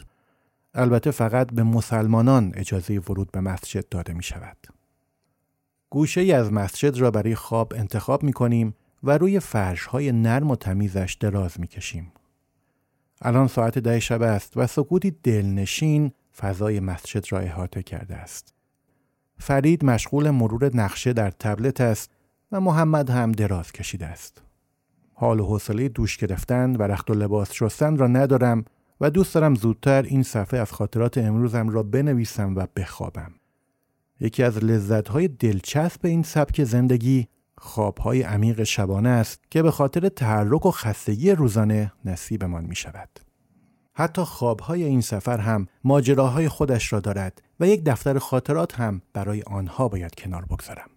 [0.74, 4.56] البته فقط به مسلمانان اجازه ورود به مسجد داده می شود.
[5.90, 10.50] گوشه ای از مسجد را برای خواب انتخاب می کنیم و روی فرش های نرم
[10.50, 12.12] و تمیزش دراز می کشیم.
[13.22, 18.57] الان ساعت ده شب است و سکوتی دلنشین فضای مسجد را احاطه کرده است.
[19.38, 22.10] فرید مشغول مرور نقشه در تبلت است
[22.52, 24.42] و محمد هم دراز کشیده است.
[25.14, 28.64] حال و حوصله دوش گرفتن و رخت و لباس شستن را ندارم
[29.00, 33.32] و دوست دارم زودتر این صفحه از خاطرات امروزم را بنویسم و بخوابم.
[34.20, 37.28] یکی از لذتهای دلچسب این سبک زندگی
[37.58, 43.27] خوابهای عمیق شبانه است که به خاطر تحرک و خستگی روزانه نصیبمان می شود.
[43.98, 49.42] حتی خوابهای این سفر هم ماجراهای خودش را دارد و یک دفتر خاطرات هم برای
[49.42, 50.90] آنها باید کنار بگذارم.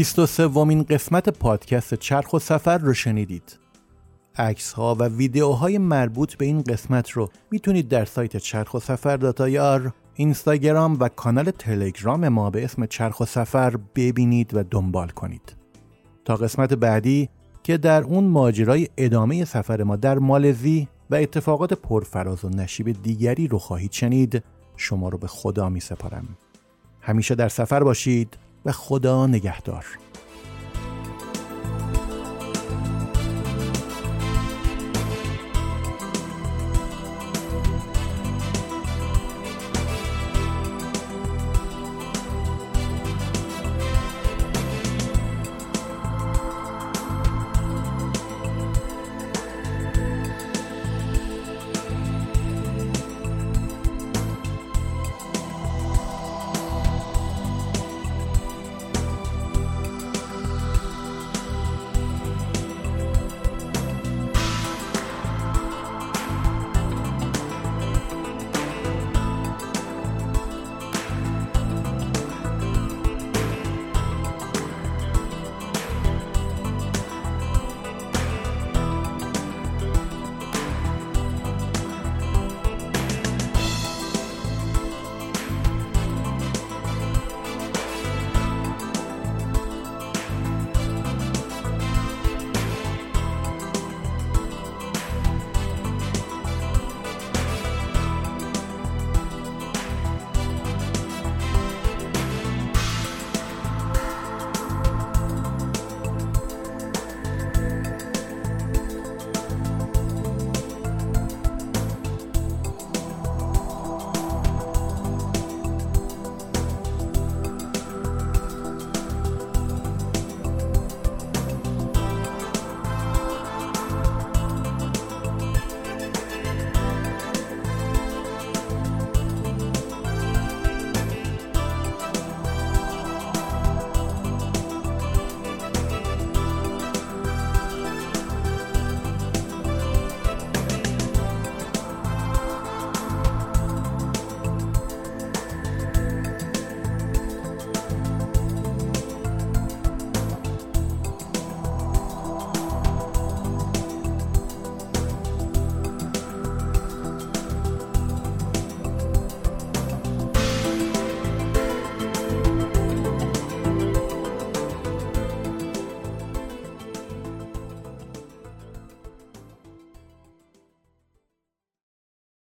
[0.00, 3.58] 23 ومین قسمت پادکست چرخ و سفر رو شنیدید.
[4.36, 9.16] عکس ها و ویدیوهای مربوط به این قسمت رو می‌تونید در سایت چرخ و سفر
[9.16, 15.56] داتایار، اینستاگرام و کانال تلگرام ما به اسم چرخ و سفر ببینید و دنبال کنید.
[16.24, 17.28] تا قسمت بعدی
[17.62, 23.48] که در اون ماجرای ادامه سفر ما در مالزی و اتفاقات پرفراز و نشیب دیگری
[23.48, 24.42] رو خواهید شنید
[24.76, 26.28] شما رو به خدا می سپارم.
[27.00, 29.86] همیشه در سفر باشید و خدا نگهدار.